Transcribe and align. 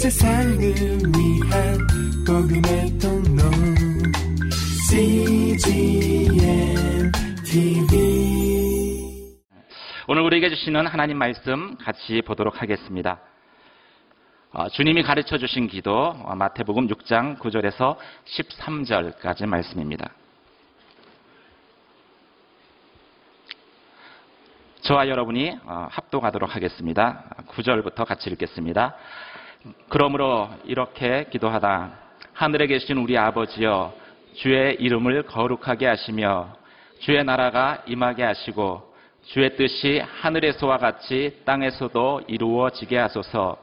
세상을 0.00 0.58
위한 0.58 1.78
복음의 2.26 2.98
통로 2.98 3.42
CGM 4.88 6.32
TV 7.44 8.00
오늘 10.08 10.22
우리에게 10.22 10.48
주시는 10.48 10.86
하나님 10.86 11.18
말씀 11.18 11.76
같이 11.76 12.22
보도록 12.22 12.62
하겠습니다. 12.62 13.20
어, 14.52 14.70
주님이 14.70 15.02
가르쳐 15.02 15.36
주신 15.36 15.68
기도 15.68 15.92
어, 15.94 16.34
마태복음 16.34 16.88
6장 16.88 17.38
9절에서 17.38 17.98
13절까지 18.24 19.44
말씀입니다. 19.44 20.14
저와 24.80 25.08
여러분이 25.08 25.58
어, 25.66 25.88
합독하도록 25.90 26.56
하겠습니다. 26.56 27.24
9절부터 27.48 28.06
같이 28.06 28.30
읽겠습니다. 28.30 28.96
그러므로 29.88 30.48
이렇게 30.64 31.26
기도하다. 31.30 31.90
하늘에 32.32 32.66
계신 32.66 32.96
우리 32.96 33.18
아버지여, 33.18 33.92
주의 34.34 34.76
이름을 34.76 35.24
거룩하게 35.24 35.86
하시며, 35.86 36.54
주의 37.00 37.22
나라가 37.22 37.82
임하게 37.86 38.22
하시고, 38.22 38.90
주의 39.26 39.54
뜻이 39.56 40.02
하늘에서와 40.20 40.78
같이 40.78 41.40
땅에서도 41.44 42.22
이루어지게 42.26 42.96
하소서, 42.96 43.58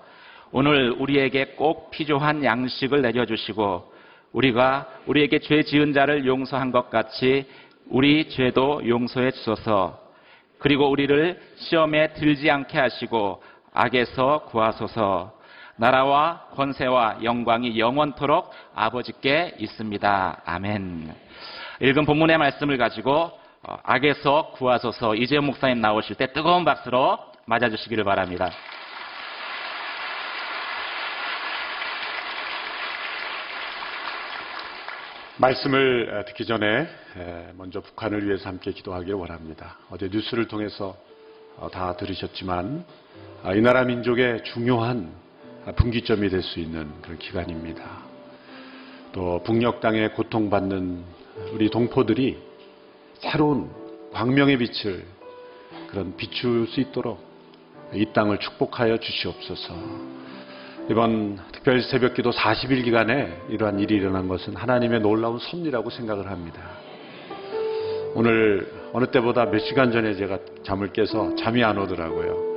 오늘 0.52 0.92
우리에게 0.92 1.56
꼭 1.56 1.90
필요한 1.90 2.44
양식을 2.44 3.02
내려주시고, 3.02 3.94
우리가 4.34 4.88
우리에게 5.08 5.40
죄 5.40 5.64
지은 5.64 5.94
자를 5.94 6.26
용서한 6.26 6.72
것 6.72 6.90
같이 6.90 7.46
우리 7.90 8.30
죄도 8.30 8.88
용서해 8.88 9.32
주소서, 9.32 10.00
그리고 10.60 10.90
우리를 10.90 11.40
시험에 11.56 12.14
들지 12.14 12.50
않게 12.52 12.78
하시고 12.78 13.42
악에서 13.74 14.46
구하소서. 14.50 15.37
나라와 15.78 16.48
권세와 16.56 17.20
영광이 17.24 17.80
영원토록 17.80 18.52
아버지께 18.76 19.56
있습니다. 19.60 20.42
아멘. 20.46 21.16
읽은 21.82 22.06
본문의 22.06 22.38
말씀을 22.38 22.78
가지고 22.78 23.32
어, 23.64 23.78
악에서 23.84 24.52
구하소서 24.54 25.16
이재용 25.16 25.46
목사님 25.46 25.82
나오실 25.82 26.16
때 26.16 26.32
뜨거운 26.34 26.66
박수로 26.66 27.20
맞아주시기를 27.46 28.04
바랍니다. 28.04 28.52
말씀을 35.38 36.24
듣기 36.28 36.46
전에 36.46 36.88
먼저 37.54 37.80
북한을 37.80 38.26
위해서 38.26 38.50
함께 38.50 38.72
기도하기를 38.72 39.14
원합니다. 39.14 39.78
어제 39.92 40.10
뉴스를 40.12 40.48
통해서 40.48 40.96
어, 41.58 41.70
다 41.70 41.96
들으셨지만 41.96 42.86
아, 43.44 43.54
이 43.54 43.62
나라 43.62 43.84
민족의 43.84 44.44
중요한 44.44 45.12
분기점이 45.76 46.30
될 46.30 46.42
수 46.42 46.60
있는 46.60 46.90
그런 47.02 47.18
기간입니다. 47.18 47.84
또 49.12 49.42
북녘 49.44 49.82
땅에 49.82 50.10
고통받는 50.10 51.04
우리 51.54 51.70
동포들이 51.70 52.38
새로운 53.20 53.70
광명의 54.14 54.58
빛을 54.58 55.04
그런 55.90 56.16
비출 56.16 56.68
수 56.68 56.80
있도록 56.80 57.20
이 57.94 58.06
땅을 58.14 58.40
축복하여 58.40 58.98
주시옵소서. 58.98 59.74
이번 60.90 61.38
특별 61.52 61.82
새벽 61.82 62.14
기도 62.14 62.32
40일 62.32 62.84
기간에 62.84 63.42
이러한 63.50 63.80
일이 63.80 63.96
일어난 63.96 64.28
것은 64.28 64.56
하나님의 64.56 65.02
놀라운 65.02 65.38
섭리라고 65.40 65.90
생각을 65.90 66.30
합니다. 66.30 66.62
오늘 68.16 68.72
어느 68.94 69.06
때보다 69.08 69.46
몇 69.46 69.60
시간 69.60 69.92
전에 69.92 70.16
제가 70.16 70.40
잠을 70.64 70.92
깨서 70.94 71.36
잠이 71.36 71.64
안 71.64 71.78
오더라고요. 71.78 72.57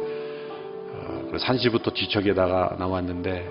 어, 1.32 1.36
3시부터 1.36 1.94
뒤척에다가 1.94 2.76
나왔는데 2.78 3.48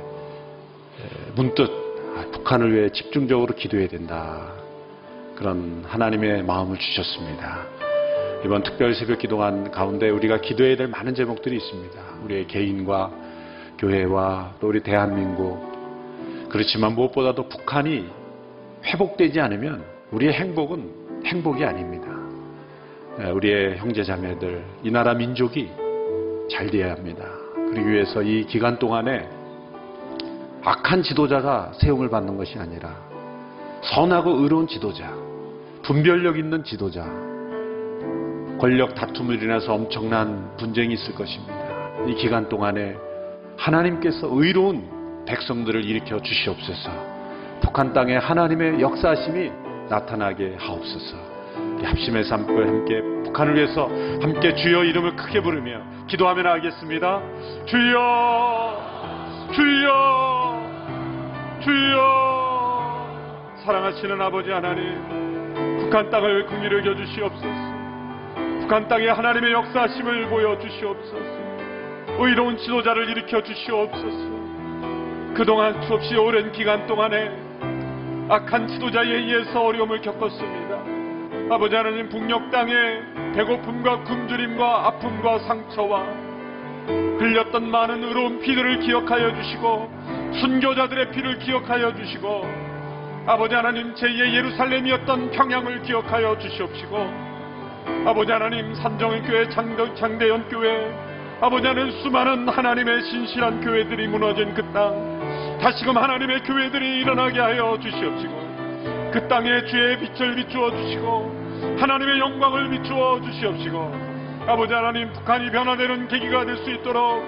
문득 1.35 1.69
아, 2.17 2.25
북한을 2.31 2.73
위해 2.73 2.89
집중적으로 2.89 3.55
기도해야 3.55 3.87
된다. 3.87 4.51
그런 5.35 5.85
하나님의 5.87 6.43
마음을 6.43 6.77
주셨습니다. 6.77 7.65
이번 8.43 8.63
특별 8.63 8.93
새벽 8.93 9.19
기도한 9.19 9.71
가운데 9.71 10.09
우리가 10.09 10.41
기도해야 10.41 10.75
될 10.75 10.87
많은 10.87 11.15
제목들이 11.15 11.55
있습니다. 11.57 12.01
우리의 12.23 12.47
개인과 12.47 13.11
교회와 13.77 14.55
또 14.59 14.67
우리 14.67 14.81
대한민국 14.81 15.69
그렇지만 16.49 16.93
무엇보다도 16.95 17.47
북한이 17.47 18.07
회복되지 18.85 19.39
않으면 19.39 19.83
우리의 20.11 20.33
행복은 20.33 21.23
행복이 21.25 21.63
아닙니다. 21.63 22.07
네, 23.17 23.31
우리의 23.31 23.77
형제 23.77 24.03
자매들 24.03 24.63
이 24.83 24.91
나라 24.91 25.13
민족이 25.13 25.69
잘 26.49 26.69
되어야 26.69 26.93
합니다. 26.93 27.38
그러기 27.71 27.87
위해서 27.87 28.21
이 28.21 28.45
기간 28.45 28.79
동안에 28.79 29.29
악한 30.63 31.03
지도자가 31.03 31.71
세움을 31.75 32.09
받는 32.09 32.35
것이 32.37 32.57
아니라 32.57 32.95
선하고 33.81 34.41
의로운 34.41 34.67
지도자, 34.67 35.13
분별력 35.83 36.37
있는 36.37 36.63
지도자, 36.63 37.03
권력 38.59 38.93
다툼을 38.95 39.41
인해서 39.41 39.73
엄청난 39.73 40.55
분쟁이 40.57 40.95
있을 40.95 41.15
것입니다. 41.15 41.55
이 42.07 42.15
기간 42.15 42.49
동안에 42.49 42.97
하나님께서 43.55 44.27
의로운 44.31 45.25
백성들을 45.25 45.85
일으켜 45.85 46.19
주시옵소서. 46.19 46.91
북한 47.61 47.93
땅에 47.93 48.15
하나님의 48.17 48.81
역사심이 48.81 49.51
나타나게 49.89 50.55
하옵소서. 50.57 51.28
합심의 51.83 52.23
삶과 52.25 52.53
함께 52.53 53.01
북한을 53.25 53.55
위해서 53.55 53.89
함께 54.21 54.53
주여 54.55 54.83
이름을 54.83 55.15
크게 55.15 55.41
부르며 55.41 55.81
기도하며 56.07 56.41
나가겠습니다. 56.43 57.21
주여, 57.65 59.49
주여, 59.53 60.61
주여. 61.61 62.29
사랑하시는 63.65 64.21
아버지 64.21 64.49
하나님, 64.49 65.79
북한 65.79 66.09
땅을 66.09 66.45
긍휼히 66.47 66.77
여겨 66.77 66.95
주시옵소서. 66.95 67.69
북한 68.61 68.87
땅에 68.87 69.07
하나님의 69.07 69.51
역사심을 69.51 70.29
보여 70.29 70.57
주시옵소서. 70.59 71.39
의로운 72.19 72.57
지도자를 72.57 73.09
일으켜 73.09 73.41
주시옵소서. 73.41 74.39
그동안 75.35 75.81
수없이 75.83 76.15
오랜 76.15 76.51
기간 76.51 76.85
동안에 76.87 77.31
악한 78.29 78.67
지도자에 78.67 79.07
의해서 79.07 79.61
어려움을 79.63 80.01
겪었습니다. 80.01 80.78
아버지 81.49 81.75
하나님 81.75 82.09
북녘 82.09 82.51
땅에 82.51 82.73
배고픔과 83.35 84.03
굶주림과 84.03 84.87
아픔과 84.87 85.39
상처와 85.39 86.03
흘렸던 87.19 87.69
많은 87.69 88.03
의로운 88.03 88.39
피들을 88.39 88.79
기억하여 88.79 89.35
주시고 89.35 89.91
순교자들의 90.39 91.11
피를 91.11 91.39
기억하여 91.39 91.95
주시고 91.95 92.45
아버지 93.25 93.55
하나님 93.55 93.93
제2의 93.95 94.33
예루살렘이었던 94.35 95.31
평양을 95.31 95.81
기억하여 95.81 96.37
주시옵시고 96.39 96.97
아버지 98.05 98.31
하나님 98.31 98.73
산정교회 98.75 99.49
장대연 99.49 100.49
교회 100.49 101.09
아버지 101.41 101.65
하나님 101.65 101.91
수많은 102.01 102.49
하나님의 102.49 103.01
신실한 103.03 103.61
교회들이 103.61 104.07
무너진 104.09 104.53
그 104.53 104.61
땅, 104.73 105.57
다시금 105.61 105.97
하나님의 105.97 106.43
교회들이 106.43 106.99
일어나게 106.99 107.39
하여 107.39 107.79
주시옵시고, 107.81 109.11
그 109.13 109.25
땅에 109.29 109.63
주의 109.63 109.97
빛을 109.99 110.35
비추어 110.35 110.69
주시고, 110.71 111.38
하나님의 111.79 112.19
영광을 112.19 112.69
비추어 112.69 113.19
주시옵시고, 113.21 114.09
아버지 114.47 114.73
하나님 114.73 115.11
북한이 115.13 115.51
변화되는 115.51 116.07
계기가 116.07 116.45
될 116.45 116.57
수 116.57 116.71
있도록 116.71 117.23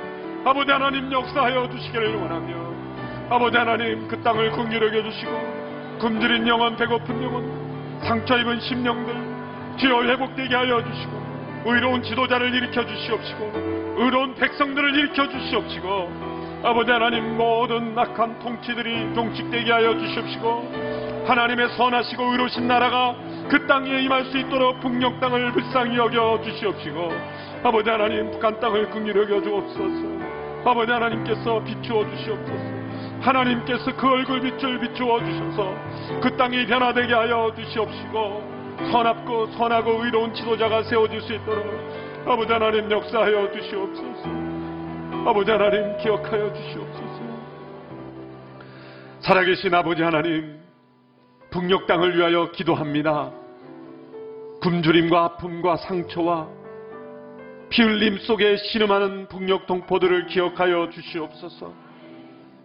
아버지 0.45 0.71
하나님 0.71 1.11
역사하여 1.11 1.69
주시기를 1.69 2.15
원하며, 2.15 2.55
아버지 3.29 3.57
하나님 3.57 4.07
그 4.07 4.21
땅을 4.21 4.51
긍휼하게 4.51 5.03
주시고, 5.03 5.31
굶주린 5.99 6.47
영혼, 6.47 6.75
배고픈 6.75 7.21
영혼, 7.21 8.01
상처 8.03 8.37
입은 8.37 8.59
심령들, 8.59 9.13
주여 9.77 10.03
회복되게 10.03 10.55
하여 10.55 10.83
주시고, 10.83 11.21
의로운 11.65 12.01
지도자를 12.01 12.53
일으켜 12.55 12.85
주시옵시고, 12.85 13.81
의로운 13.97 14.33
백성들을 14.35 14.95
일으켜 14.95 15.29
주시옵시고 15.29 16.09
아버지 16.63 16.89
하나님 16.91 17.37
모든 17.37 17.97
악한 17.97 18.39
통치들이 18.39 19.13
종식되게 19.13 19.71
하여 19.71 19.97
주시옵시고 19.97 21.10
하나님의 21.25 21.69
선하시고 21.77 22.31
의로우신 22.31 22.67
나라가 22.67 23.15
그 23.49 23.65
땅에 23.67 24.01
임할 24.01 24.25
수 24.25 24.37
있도록 24.37 24.79
북녘 24.81 25.19
땅을 25.19 25.51
불쌍히 25.51 25.97
여겨 25.97 26.41
주시옵시고 26.43 27.11
아버지 27.63 27.89
하나님 27.89 28.31
북한 28.31 28.59
땅을 28.59 28.89
긍휼히 28.89 29.19
여겨 29.19 29.41
주옵소서 29.41 30.69
아버지 30.69 30.91
하나님께서 30.91 31.63
비추어 31.63 32.09
주시옵소서 32.09 32.81
하나님께서 33.21 33.95
그 33.95 34.07
얼굴 34.07 34.41
빛을 34.41 34.79
비추어 34.79 35.19
주셔서 35.19 35.75
그 36.21 36.35
땅이 36.37 36.65
변화되게 36.65 37.13
하여 37.13 37.51
주시옵시고 37.55 38.61
선합고 38.91 39.47
선하고 39.57 40.03
의로운 40.03 40.33
지도자가 40.33 40.83
세워질 40.83 41.21
수 41.21 41.33
있도록 41.33 41.65
아버지 42.25 42.51
하나님 42.51 42.89
역사하여 42.89 43.51
주시옵소서. 43.51 44.29
아버지 45.25 45.51
하나님 45.51 45.97
기억하여 45.97 46.53
주시옵소서. 46.53 47.21
살아계신 49.21 49.73
아버지 49.73 50.01
하나님, 50.01 50.60
북녘 51.51 51.85
땅을 51.85 52.17
위하여 52.17 52.49
기도합니다. 52.51 53.29
굶주림과 54.61 55.23
아픔과 55.25 55.75
상처와 55.77 56.47
피 57.69 57.81
흘림 57.81 58.19
속에 58.19 58.55
신음하는 58.55 59.27
북녘 59.27 59.67
동포들을 59.67 60.27
기억하여 60.27 60.89
주시옵소서. 60.91 61.73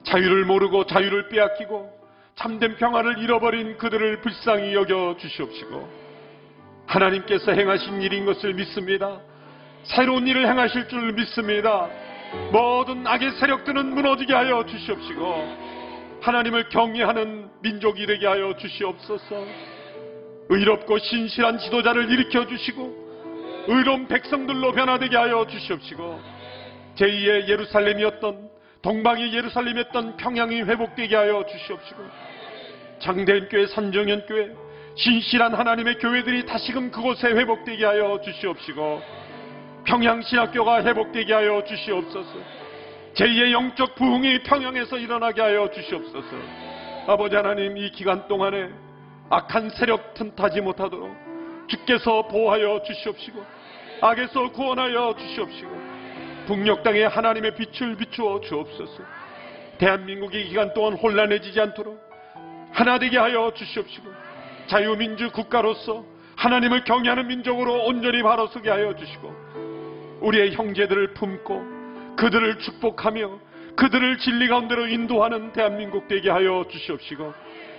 자유를 0.04 0.44
모르고 0.44 0.86
자유를 0.86 1.28
빼앗기고 1.30 1.90
참된 2.36 2.76
평화를 2.76 3.18
잃어버린 3.18 3.76
그들을 3.76 4.20
불쌍히 4.20 4.72
여겨 4.74 5.16
주시옵시고 5.18 6.06
하나님께서 6.86 7.52
행하신 7.52 8.02
일인 8.02 8.24
것을 8.24 8.54
믿습니다. 8.54 9.18
새로운 9.82 10.28
일을 10.28 10.46
행하실 10.46 10.88
줄 10.88 11.12
믿습니다. 11.12 11.88
모든 12.52 13.04
악의 13.04 13.32
세력들은 13.32 13.94
무너지게 13.94 14.32
하여 14.32 14.64
주시옵시고 14.64 15.66
하나님을 16.20 16.68
경외하는 16.68 17.45
민족이 17.66 18.06
되게 18.06 18.26
하여 18.26 18.54
주시옵소서. 18.56 19.44
의롭고 20.48 20.98
신실한 20.98 21.58
지도자를 21.58 22.10
일으켜 22.10 22.46
주시고 22.46 23.06
의로운 23.66 24.06
백성들로 24.06 24.70
변화되게 24.72 25.16
하여 25.16 25.44
주시옵시고 25.46 26.20
제2의 26.96 27.48
예루살렘이었던 27.48 28.48
동방의 28.82 29.34
예루살렘이었던 29.34 30.16
평양이 30.16 30.62
회복되게 30.62 31.16
하여 31.16 31.44
주시옵시고 31.44 32.02
장대인 33.00 33.48
교회, 33.48 33.66
산정현 33.66 34.26
교회, 34.26 34.54
신실한 34.94 35.52
하나님의 35.54 35.98
교회들이 35.98 36.46
다시금 36.46 36.92
그곳에 36.92 37.26
회복되게 37.26 37.84
하여 37.84 38.20
주시옵시고 38.24 39.02
평양신학교가 39.84 40.84
회복되게 40.84 41.32
하여 41.32 41.64
주시옵소서 41.64 42.30
제2의 43.14 43.50
영적 43.50 43.96
부흥이 43.96 44.44
평양에서 44.44 44.98
일어나게 44.98 45.40
하여 45.40 45.68
주시옵소서 45.72 46.75
아버지 47.08 47.36
하나님 47.36 47.76
이 47.76 47.88
기간 47.92 48.26
동안에 48.26 48.68
악한 49.30 49.70
세력 49.70 50.14
틈타지 50.14 50.60
못하도록 50.60 51.08
주께서 51.68 52.26
보호하여 52.26 52.82
주시옵시고 52.82 53.44
악에서 54.00 54.50
구원하여 54.50 55.14
주시옵시고 55.16 55.70
북녘 56.46 56.82
땅에 56.82 57.04
하나님의 57.04 57.54
빛을 57.54 57.96
비추어 57.96 58.40
주옵소서. 58.40 59.02
대한민국이 59.78 60.40
이 60.40 60.48
기간 60.48 60.74
동안 60.74 60.94
혼란해지지 60.94 61.60
않도록 61.60 62.00
하나 62.72 62.98
되게 62.98 63.18
하여 63.18 63.52
주시옵시고 63.54 64.08
자유민주 64.66 65.30
국가로서 65.30 66.04
하나님을 66.36 66.82
경외하는 66.84 67.28
민족으로 67.28 67.84
온전히 67.84 68.22
바로 68.22 68.48
서게 68.48 68.68
하여 68.68 68.96
주시고 68.96 69.32
우리의 70.22 70.54
형제들을 70.54 71.14
품고 71.14 72.16
그들을 72.16 72.58
축복하며 72.58 73.45
그들을 73.76 74.18
진리 74.18 74.48
가운데로 74.48 74.88
인도하는 74.88 75.52
대한민국 75.52 76.08
되게 76.08 76.30
하여 76.30 76.64
주시옵시고 76.68 77.34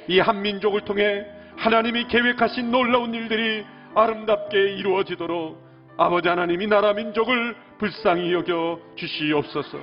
이 0.08 0.20
한민족을 0.20 0.82
통해 0.82 1.26
하나님이 1.58 2.08
계획하신 2.08 2.72
놀라운 2.72 3.14
일들이 3.14 3.66
아름답게 3.96 4.76
이루어지도록 4.76 5.68
아버지 5.98 6.30
하나님 6.30 6.62
이 6.62 6.68
나라 6.68 6.94
민족을 6.94 7.56
불쌍히 7.80 8.32
여겨 8.32 8.80
주시옵소서. 8.96 9.80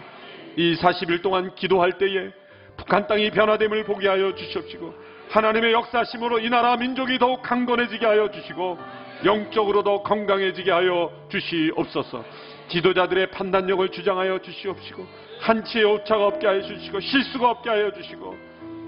이 0.57 0.77
40일 0.77 1.21
동안 1.23 1.55
기도할 1.57 1.99
때에 1.99 2.31
북한 2.77 3.07
땅이 3.07 3.31
변화됨을 3.33 3.85
보게 3.85 4.09
하여 4.09 4.35
주시옵시고 4.35 4.95
하나님의 5.31 5.73
역사심으로 5.73 6.39
이 6.41 6.49
나라 6.49 6.77
민족이 6.77 7.19
더욱 7.19 7.43
강건해지게 7.43 8.07
하여 8.07 8.31
주시고 8.31 8.79
영적으로도 9.25 10.03
건강해지게 10.03 10.71
하여 10.71 11.11
주시옵소서 11.29 12.25
지도자들의 12.69 13.31
판단력을 13.31 13.89
주장하여 13.91 14.39
주시옵시고 14.41 15.07
한치의 15.41 15.85
오차가 15.85 16.27
없게 16.27 16.47
하여 16.47 16.63
주시고 16.63 17.01
실수가 17.01 17.51
없게 17.51 17.71
하여 17.71 17.93
주시고 17.93 18.35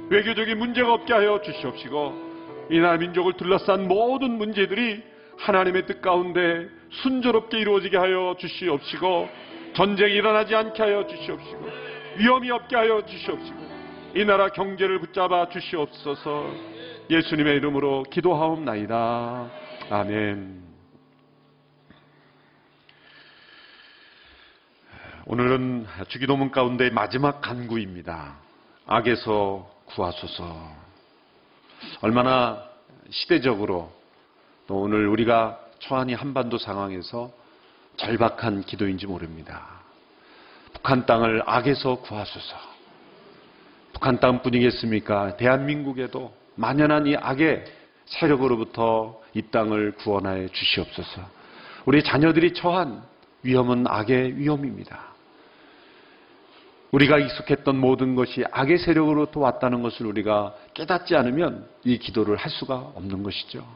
외교적인 0.08 0.58
문제가 0.58 0.94
없게 0.94 1.12
하여 1.12 1.40
주시옵시고 1.42 2.26
이 2.70 2.78
나라 2.80 2.96
민족을 2.96 3.34
둘러싼 3.34 3.86
모든 3.86 4.32
문제들이 4.38 5.02
하나님의 5.38 5.86
뜻 5.86 6.00
가운데 6.00 6.68
순조롭게 6.90 7.58
이루어지게 7.58 7.96
하여 7.96 8.34
주시옵시고 8.38 9.28
전쟁이 9.74 10.14
일어나지 10.14 10.54
않게 10.54 10.82
하여 10.82 11.06
주시옵시고 11.06 11.68
위험이 12.16 12.50
없게 12.50 12.76
하여 12.76 13.04
주시옵시고 13.04 13.66
이 14.16 14.24
나라 14.24 14.48
경제를 14.48 14.98
붙잡아 15.00 15.50
주시옵소서 15.50 16.50
예수님의 17.10 17.56
이름으로 17.56 18.04
기도하옵나이다. 18.04 19.50
아멘. 19.90 20.65
오늘은 25.28 25.88
주기도문 26.06 26.52
가운데 26.52 26.88
마지막 26.90 27.40
간구입니다. 27.40 28.36
악에서 28.86 29.68
구하소서. 29.86 30.72
얼마나 32.00 32.62
시대적으로 33.10 33.92
또 34.68 34.76
오늘 34.76 35.08
우리가 35.08 35.58
처한 35.80 36.10
이 36.10 36.14
한반도 36.14 36.58
상황에서 36.58 37.32
절박한 37.96 38.62
기도인지 38.62 39.08
모릅니다. 39.08 39.66
북한 40.74 41.06
땅을 41.06 41.42
악에서 41.44 41.96
구하소서. 42.02 42.56
북한 43.94 44.20
땅뿐이겠습니까? 44.20 45.38
대한민국에도 45.38 46.32
만연한 46.54 47.08
이 47.08 47.16
악의 47.16 47.64
세력으로부터 48.04 49.20
이 49.34 49.42
땅을 49.42 49.96
구원하여 49.96 50.46
주시옵소서. 50.46 51.20
우리 51.84 52.04
자녀들이 52.04 52.54
처한 52.54 53.02
위험은 53.42 53.86
악의 53.88 54.38
위험입니다. 54.38 55.15
우리가 56.92 57.18
익숙했던 57.18 57.76
모든 57.76 58.14
것이 58.14 58.44
악의 58.50 58.78
세력으로부터 58.78 59.40
왔다는 59.40 59.82
것을 59.82 60.06
우리가 60.06 60.54
깨닫지 60.74 61.16
않으면 61.16 61.68
이 61.84 61.98
기도를 61.98 62.36
할 62.36 62.50
수가 62.50 62.76
없는 62.94 63.22
것이죠. 63.22 63.66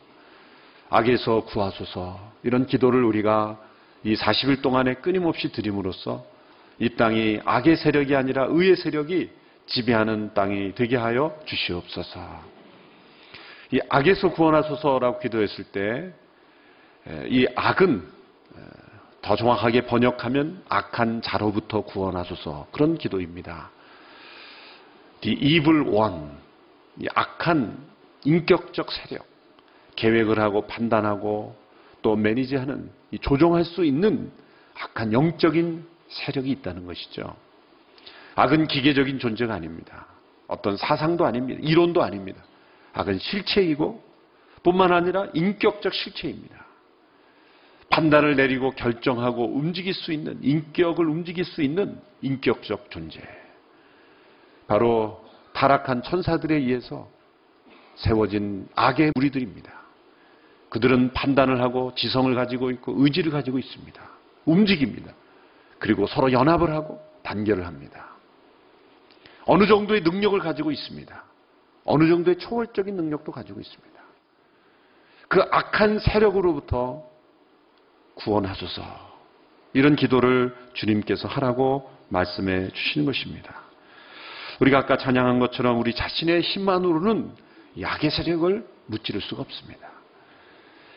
악에서 0.89 1.45
구하소서 1.45 2.33
이런 2.43 2.67
기도를 2.67 3.05
우리가 3.05 3.59
이 4.05 4.15
40일 4.15 4.63
동안에 4.63 4.95
끊임없이 4.95 5.53
드림으로써 5.53 6.25
이 6.79 6.89
땅이 6.91 7.41
악의 7.45 7.77
세력이 7.77 8.17
아니라 8.17 8.47
의의 8.49 8.77
세력이 8.77 9.31
지배하는 9.67 10.35
땅이 10.35 10.75
되게 10.75 10.97
하여 10.97 11.37
주시옵소서. 11.45 12.21
이 13.73 13.81
악에서 13.89 14.31
구원하소서라고 14.31 15.19
기도했을 15.21 15.65
때 15.65 16.13
이 17.29 17.47
악은 17.55 18.20
더 19.23 19.37
정확하게 19.37 19.83
번역하면 19.83 20.63
악한 20.69 21.23
자로부터 21.23 21.83
구원하소서 21.83 22.69
그런 22.73 22.97
기도입니다. 22.97 23.71
The 25.21 25.37
evil 25.37 25.89
one, 25.89 26.31
이 26.99 27.07
악한 27.15 27.79
인격적 28.25 28.91
세력, 28.93 29.27
계획을 29.97 30.39
하고 30.39 30.67
판단하고 30.67 31.55
또 32.03 32.17
매니지하는 32.17 32.91
조종할 33.21 33.65
수 33.65 33.85
있는 33.85 34.33
악한 34.75 35.13
영적인 35.13 35.87
세력이 36.09 36.51
있다는 36.51 36.87
것이죠. 36.87 37.37
악은 38.37 38.69
기계적인 38.69 39.19
존재가 39.19 39.53
아닙니다. 39.53 40.07
어떤 40.47 40.77
사상도 40.77 41.27
아닙니다. 41.27 41.61
이론도 41.63 42.03
아닙니다. 42.03 42.43
악은 42.95 43.19
실체이고 43.19 44.03
뿐만 44.63 44.93
아니라 44.93 45.27
인격적 45.35 45.93
실체입니다. 45.93 46.70
판단을 47.91 48.37
내리고 48.37 48.71
결정하고 48.71 49.45
움직일 49.45 49.93
수 49.95 50.13
있는 50.13 50.39
인격을 50.43 51.07
움직일 51.07 51.45
수 51.45 51.61
있는 51.61 52.01
인격적 52.23 52.91
존재. 52.91 53.21
바로 54.67 55.23
타락한 55.53 56.03
천사들에 56.05 56.55
의해서 56.55 57.09
세워진 57.97 58.69
악의 58.77 59.13
무리들입니다. 59.17 59.73
그들은 60.71 61.13
판단을 61.13 61.61
하고 61.61 61.93
지성을 61.97 62.33
가지고 62.35 62.71
있고 62.71 62.95
의지를 62.97 63.33
가지고 63.33 63.59
있습니다. 63.59 64.01
움직입니다. 64.45 65.13
그리고 65.81 66.07
서로 66.07 66.31
연합을 66.31 66.71
하고 66.71 67.03
단결을 67.25 67.67
합니다. 67.67 68.11
어느 69.47 69.67
정도의 69.67 70.03
능력을 70.03 70.39
가지고 70.39 70.71
있습니다. 70.71 71.25
어느 71.85 72.09
정도의 72.09 72.39
초월적인 72.39 72.95
능력도 72.95 73.33
가지고 73.33 73.61
있습니다. 73.61 74.01
그 75.29 75.43
악한 75.51 75.99
세력으로부터 75.99 77.10
구원하소서. 78.15 79.11
이런 79.73 79.97
기도를 79.97 80.55
주님께서 80.75 81.29
하라고 81.29 81.91
말씀해 82.09 82.71
주시는 82.71 83.07
것입니다. 83.07 83.55
우리가 84.61 84.79
아까 84.79 84.97
찬양한 84.99 85.39
것처럼 85.39 85.79
우리 85.79 85.95
자신의 85.95 86.43
힘만으로는 86.43 87.31
약의 87.81 88.11
세력을 88.11 88.67
무찌를 88.87 89.21
수가 89.21 89.43
없습니다. 89.43 89.89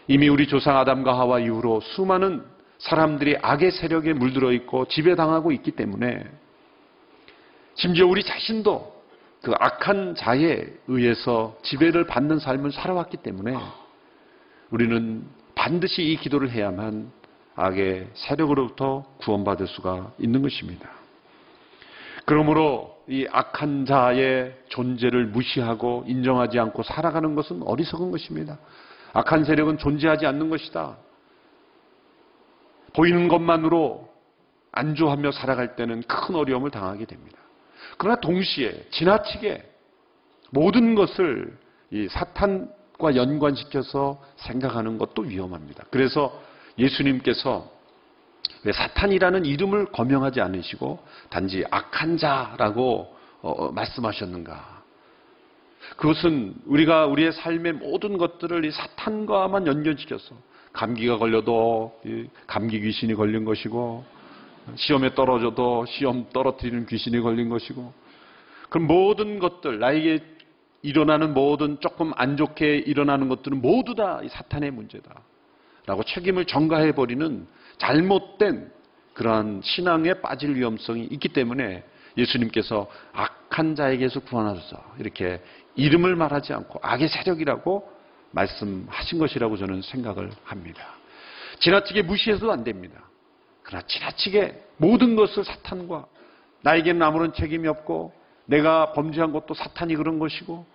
이미 0.08 0.27
우리 0.27 0.48
조상 0.48 0.77
아담과 0.77 1.17
하와 1.17 1.39
이후로 1.39 1.82
수많은 1.82 2.43
사람들이 2.79 3.38
악의 3.41 3.72
세력에 3.72 4.13
물들어 4.13 4.51
있고 4.51 4.86
지배당하고 4.86 5.51
있기 5.53 5.72
때문에 5.72 6.24
심지어 7.75 8.05
우리 8.05 8.24
자신도 8.24 9.03
그 9.41 9.53
악한 9.58 10.15
자에 10.15 10.65
의해서 10.88 11.55
지배를 11.63 12.05
받는 12.08 12.39
삶을 12.39 12.72
살아왔기 12.72 13.17
때문에 13.17 13.55
우리는 14.72 15.25
반드시 15.55 16.03
이 16.03 16.17
기도를 16.17 16.51
해야만 16.51 17.12
악의 17.55 18.10
세력으로부터 18.13 19.05
구원받을 19.19 19.67
수가 19.67 20.13
있는 20.17 20.41
것입니다. 20.41 20.89
그러므로 22.25 22.98
이 23.07 23.27
악한 23.29 23.86
자의 23.86 24.55
존재를 24.69 25.27
무시하고 25.27 26.05
인정하지 26.07 26.57
않고 26.60 26.83
살아가는 26.83 27.36
것은 27.36 27.62
어리석은 27.63 28.12
것입니다. 28.12 28.57
악한 29.13 29.43
세력은 29.43 29.77
존재하지 29.77 30.25
않는 30.25 30.50
것이다. 30.50 30.98
보이는 32.93 33.27
것만으로 33.27 34.10
안주하며 34.72 35.31
살아갈 35.31 35.75
때는 35.75 36.03
큰 36.03 36.36
어려움을 36.36 36.72
당하게 36.72 37.05
됩니다. 37.05 37.38
그러나 37.98 38.19
동시에 38.19 38.88
지나치게 38.89 39.69
모든 40.51 40.95
것을 40.95 41.57
이 41.91 42.07
사탄 42.07 42.72
과 42.97 43.15
연관시켜서 43.15 44.21
생각하는 44.35 44.97
것도 44.97 45.23
위험합니다. 45.23 45.85
그래서 45.89 46.39
예수님께서 46.77 47.69
왜 48.63 48.71
사탄이라는 48.71 49.45
이름을 49.45 49.88
거명하지 49.88 50.41
않으시고 50.41 51.00
단지 51.29 51.65
악한 51.69 52.17
자라고 52.17 53.15
어, 53.41 53.71
말씀하셨는가? 53.71 54.83
그것은 55.97 56.55
우리가 56.65 57.05
우리의 57.07 57.33
삶의 57.33 57.73
모든 57.73 58.17
것들을 58.17 58.63
이 58.65 58.71
사탄과만 58.71 59.67
연결시켜서 59.67 60.35
감기가 60.71 61.17
걸려도 61.17 62.00
이 62.05 62.27
감기 62.47 62.79
귀신이 62.79 63.15
걸린 63.15 63.45
것이고 63.45 64.03
시험에 64.75 65.13
떨어져도 65.13 65.85
시험 65.88 66.27
떨어뜨리는 66.31 66.85
귀신이 66.85 67.19
걸린 67.19 67.50
것이고 67.50 67.93
그럼 68.69 68.88
모든 68.88 69.39
것들 69.39 69.79
나에게 69.79 70.32
일어나는 70.83 71.33
모든 71.33 71.79
조금 71.79 72.11
안 72.15 72.37
좋게 72.37 72.77
일어나는 72.77 73.29
것들은 73.29 73.61
모두 73.61 73.95
다이 73.95 74.29
사탄의 74.29 74.71
문제다. 74.71 75.09
라고 75.85 76.03
책임을 76.03 76.45
전가해 76.45 76.93
버리는 76.93 77.47
잘못된 77.77 78.71
그러한 79.13 79.61
신앙에 79.63 80.15
빠질 80.15 80.55
위험성이 80.55 81.05
있기 81.05 81.29
때문에 81.29 81.83
예수님께서 82.17 82.89
악한 83.13 83.75
자에게서 83.75 84.21
구원하소서 84.21 84.95
이렇게 84.99 85.41
이름을 85.75 86.15
말하지 86.15 86.53
않고 86.53 86.79
악의 86.81 87.07
세력이라고 87.09 87.91
말씀하신 88.31 89.19
것이라고 89.19 89.57
저는 89.57 89.81
생각을 89.81 90.29
합니다. 90.43 90.83
지나치게 91.59 92.03
무시해서도 92.03 92.51
안 92.51 92.63
됩니다. 92.63 93.01
그러나 93.61 93.85
지나치게 93.87 94.63
모든 94.77 95.15
것을 95.15 95.43
사탄과 95.43 96.05
나에게는 96.61 97.01
아무런 97.01 97.33
책임이 97.33 97.67
없고 97.67 98.13
내가 98.45 98.93
범죄한 98.93 99.31
것도 99.31 99.53
사탄이 99.53 99.95
그런 99.95 100.19
것이고 100.19 100.72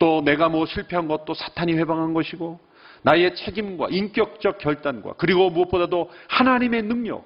또 0.00 0.22
내가 0.22 0.48
뭐 0.48 0.66
실패한 0.66 1.06
것도 1.06 1.34
사탄이 1.34 1.74
회방한 1.74 2.14
것이고 2.14 2.58
나의 3.02 3.36
책임과 3.36 3.88
인격적 3.90 4.58
결단과 4.58 5.12
그리고 5.18 5.50
무엇보다도 5.50 6.10
하나님의 6.26 6.82
능력 6.82 7.24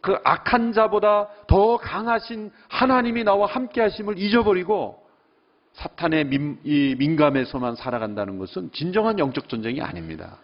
그 0.00 0.18
악한 0.24 0.72
자보다 0.72 1.28
더 1.46 1.78
강하신 1.78 2.50
하나님이 2.68 3.24
나와 3.24 3.46
함께 3.46 3.80
하심을 3.80 4.18
잊어버리고 4.18 5.02
사탄의 5.72 6.24
민, 6.24 6.58
이 6.64 6.96
민감에서만 6.98 7.76
살아간다는 7.76 8.38
것은 8.38 8.72
진정한 8.72 9.18
영적 9.18 9.48
전쟁이 9.48 9.80
아닙니다. 9.80 10.38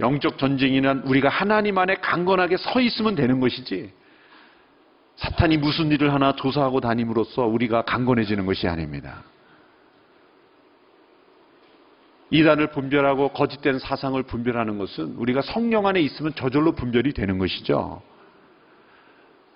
영적 0.00 0.38
전쟁이란 0.38 1.02
우리가 1.04 1.28
하나님 1.28 1.76
안에 1.76 1.96
강건하게 1.96 2.56
서 2.56 2.80
있으면 2.80 3.14
되는 3.14 3.40
것이지 3.40 3.92
사탄이 5.16 5.58
무슨 5.58 5.90
일을 5.92 6.14
하나 6.14 6.32
조사하고 6.32 6.80
다님으로써 6.80 7.42
우리가 7.42 7.82
강건해지는 7.82 8.46
것이 8.46 8.68
아닙니다. 8.68 9.22
이단을 12.30 12.68
분별하고 12.68 13.30
거짓된 13.30 13.78
사상을 13.78 14.20
분별하는 14.22 14.78
것은 14.78 15.16
우리가 15.16 15.42
성령 15.42 15.86
안에 15.86 16.00
있으면 16.00 16.32
저절로 16.34 16.72
분별이 16.72 17.12
되는 17.12 17.38
것이죠. 17.38 18.02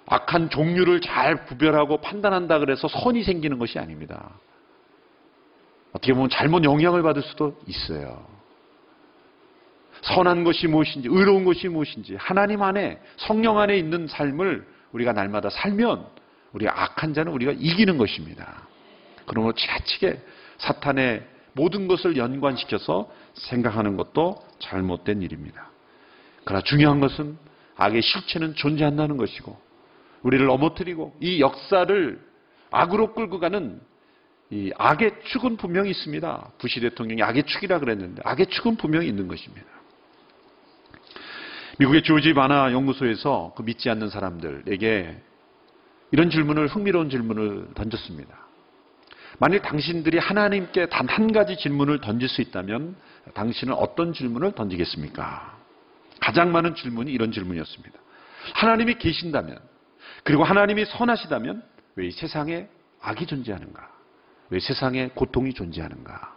악한 0.07 0.51
종류를 0.51 1.01
잘 1.01 1.47
구별하고 1.47 1.99
판단한다 1.99 2.59
그래서 2.59 2.89
선이 2.89 3.23
생기는 3.23 3.59
것이 3.59 3.79
아닙니다. 3.79 4.31
어떻게 5.93 6.13
보면 6.13 6.29
잘못 6.29 6.65
영향을 6.65 7.03
받을 7.03 7.23
수도 7.23 7.57
있어요. 7.67 8.27
선한 10.03 10.45
것이 10.45 10.67
무엇인지, 10.67 11.09
의로운 11.11 11.45
것이 11.45 11.69
무엇인지, 11.69 12.17
하나님 12.17 12.63
안에, 12.63 13.01
성령 13.17 13.59
안에 13.59 13.79
있는 13.79 14.07
삶을 14.07 14.67
우리가 14.93 15.13
날마다 15.13 15.49
살면, 15.49 16.07
우리 16.53 16.69
악한 16.69 17.15
자는 17.15 17.33
우리가 17.33 17.53
이기는 17.53 17.97
것입니다. 17.97 18.69
그러므로 19.25 19.55
지나치게 19.55 20.21
사탄의 20.59 21.34
모든 21.55 21.89
것을 21.89 22.17
연관시켜서 22.17 23.11
생각하는 23.35 23.97
것도 23.97 24.37
잘못된 24.59 25.23
일입니다. 25.23 25.71
그러나 26.45 26.63
중요한 26.63 27.01
것은 27.01 27.39
악의 27.77 28.03
실체는 28.03 28.55
존재한다는 28.55 29.17
것이고, 29.17 29.57
우리를 30.23 30.45
넘어뜨리고 30.47 31.15
이 31.21 31.41
역사를 31.41 32.21
악으로 32.71 33.15
끌고 33.15 33.39
가는 33.39 33.81
이 34.51 34.73
악의 34.77 35.23
축은 35.25 35.57
분명히 35.57 35.91
있습니다. 35.91 36.53
부시 36.59 36.81
대통령이 36.81 37.23
악의 37.23 37.45
축이라 37.45 37.79
그랬는데 37.79 38.23
악의 38.25 38.47
축은 38.47 38.77
분명히 38.77 39.09
있는 39.09 39.29
것입니다. 39.29 39.67
미국의 41.79 42.03
조지 42.03 42.35
바나 42.35 42.73
연구소에서 42.73 43.53
그 43.57 43.63
믿지 43.63 43.91
않는 43.91 44.11
사람들에게 44.11 45.23
이런 46.13 46.31
질문을 46.31 46.69
흥미로운 46.69 47.11
질문을 47.11 47.75
던졌습니다. 47.75 48.44
만일 49.39 49.61
당신들이 49.61 50.19
하나님께 50.19 50.87
단 50.89 51.09
한 51.09 51.33
가지 51.33 51.57
질문을 51.57 52.01
던질 52.01 52.29
수 52.29 52.41
있다면 52.41 52.97
당신은 53.35 53.75
어떤 53.75 54.13
질문을 54.13 54.53
던지겠습니까? 54.53 55.57
가장 56.21 56.53
많은 56.53 56.75
질문이 56.75 57.13
이런 57.13 57.31
질문이었습니다. 57.33 57.99
하나님이 58.55 58.95
계신다면 58.99 59.59
그리고 60.25 60.45
하나님이 60.45 60.85
선하시다면 60.87 61.63
왜 61.97 62.09
이 62.09 62.11
세상에 62.11 62.69
악이 63.01 63.27
존재하는가? 63.27 63.89
왜 64.51 64.59
세상에 64.61 65.11
고통이 65.15 65.53
존재하는가? 65.55 66.35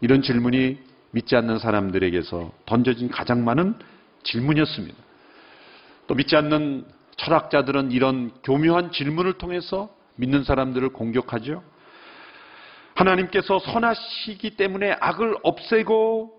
이런 0.00 0.22
질문이 0.22 0.78
믿지 1.12 1.36
않는 1.36 1.58
사람들에게서 1.58 2.52
던져진 2.66 3.08
가장 3.10 3.44
많은 3.44 3.74
질문이었습니다. 4.24 4.96
또 6.06 6.14
믿지 6.14 6.36
않는 6.36 6.84
철학자들은 7.16 7.92
이런 7.92 8.30
교묘한 8.42 8.92
질문을 8.92 9.34
통해서 9.34 9.88
믿는 10.16 10.42
사람들을 10.44 10.88
공격하죠. 10.90 11.62
하나님께서 13.00 13.58
선하시기 13.58 14.56
때문에 14.56 14.96
악을 15.00 15.36
없애고 15.42 16.38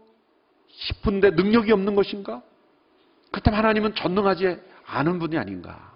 싶은데 0.68 1.32
능력이 1.32 1.72
없는 1.72 1.96
것인가? 1.96 2.42
그렇다면 3.32 3.58
하나님은 3.58 3.96
전능하지 3.96 4.58
않은 4.86 5.20
분이 5.20 5.38
아닌가? 5.38 5.92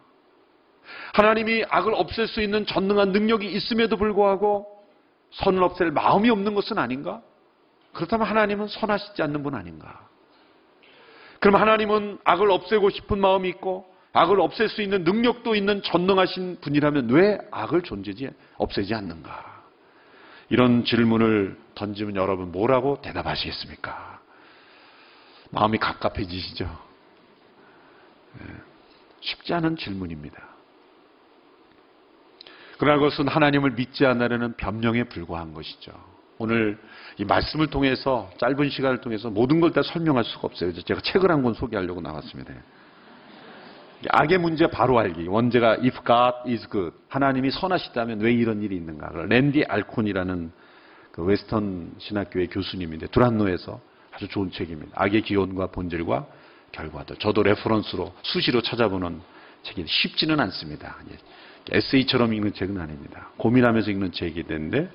하나님이 1.14 1.66
악을 1.70 1.94
없앨 1.94 2.28
수 2.28 2.42
있는 2.42 2.66
전능한 2.66 3.12
능력이 3.12 3.48
있음에도 3.54 3.98
불구하고 3.98 4.68
선을 5.32 5.64
없앨 5.64 5.92
마음이 5.92 6.30
없는 6.30 6.56
것은 6.56 6.78
아닌가? 6.78 7.22
그렇다면 7.94 8.28
하나님은 8.28 8.68
선하시지 8.68 9.22
않는 9.22 9.44
분 9.44 9.56
아닌가? 9.56 10.08
그럼 11.40 11.62
하나님은 11.62 12.20
악을 12.24 12.50
없애고 12.50 12.90
싶은 12.90 13.20
마음이 13.20 13.48
있고 13.50 13.94
악을 14.14 14.40
없앨 14.40 14.70
수 14.70 14.82
있는 14.82 15.04
능력도 15.04 15.56
있는 15.56 15.82
전능하신 15.84 16.60
분이라면 16.62 17.10
왜 17.10 17.38
악을 17.52 17.84
존재지 17.84 18.30
없애지 18.58 18.94
않는가? 18.94 19.55
이런 20.50 20.86
질문을 20.86 21.58
던지면 21.76 22.16
여러분 22.16 22.52
뭐라고 22.52 23.02
대답하시겠습니까? 23.02 24.20
마음이 25.52 25.78
갑갑해지시죠? 25.78 26.66
네, 28.40 28.46
쉽지 29.22 29.54
않은 29.54 29.78
질문입니다. 29.78 30.42
그러나 32.78 32.98
그것은 33.00 33.28
하나님을 33.28 33.72
믿지 33.72 34.06
않으려는 34.06 34.54
변명에 34.58 35.06
불과한 35.06 35.54
것이죠. 35.54 35.92
오늘 36.38 36.78
이 37.18 37.24
말씀을 37.24 37.68
통해서 37.68 38.30
짧은 38.38 38.70
시간을 38.70 39.00
통해서 39.00 39.30
모든 39.30 39.62
걸 39.62 39.72
다 39.72 39.82
설명할 39.82 40.26
수가 40.26 40.42
없어요. 40.48 40.74
제가 40.74 41.00
책을 41.00 41.32
한 41.32 41.42
권 41.44 41.54
소개하려고 41.54 42.02
나왔습니다. 42.02 42.54
악의 44.10 44.40
문제 44.40 44.68
바로 44.68 45.00
알기. 45.00 45.28
원제가 45.28 45.78
if 45.82 45.98
God 46.06 46.50
is 46.50 46.68
good. 46.70 46.96
하나님이 47.10 47.52
선하시다면 47.52 48.20
왜 48.22 48.34
이런 48.34 48.62
일이 48.62 48.76
있는가. 48.76 49.12
랜디 49.28 49.64
알콘이라는 49.66 50.52
그 51.12 51.24
웨스턴 51.24 51.94
신학교의 51.98 52.48
교수님인데 52.48 53.08
두란노에서 53.08 53.80
아주 54.12 54.28
좋은 54.28 54.52
책입니다. 54.52 54.92
악의 54.96 55.22
기원과 55.22 55.68
본질과 55.68 56.26
결과들. 56.72 57.18
저도 57.18 57.44
reference로 57.44 58.14
수시로 58.22 58.62
찾아보는 58.62 59.22
책이 59.64 59.86
쉽지는 59.88 60.40
않습니다. 60.40 60.98
에세이처럼 61.72 62.34
읽는 62.34 62.54
책은 62.54 62.80
아닙니다. 62.80 63.30
고민하면서 63.38 63.92
읽는 63.92 64.12
책이 64.12 64.44
되는데 64.44 64.90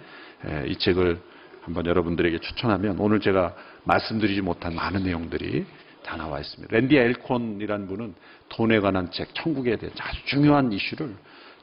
이 0.67 0.76
책을 0.76 1.21
한번 1.62 1.87
여러분들에게 1.87 2.38
추천하면 2.38 2.99
오늘 2.99 3.21
제가 3.21 3.55
말씀드리지 3.85 4.40
못한 4.43 4.75
많은 4.75 5.02
내용들이 5.02 5.67
다 6.02 6.16
나와 6.16 6.40
있습니다. 6.40 6.75
랜디 6.75 6.97
엘콘이라는 6.97 7.87
분은 7.87 8.14
돈에 8.49 8.80
관한 8.80 9.11
책, 9.11 9.35
천국에 9.35 9.76
대한 9.76 9.95
아주 9.99 10.25
중요한 10.26 10.73
이슈를 10.73 11.14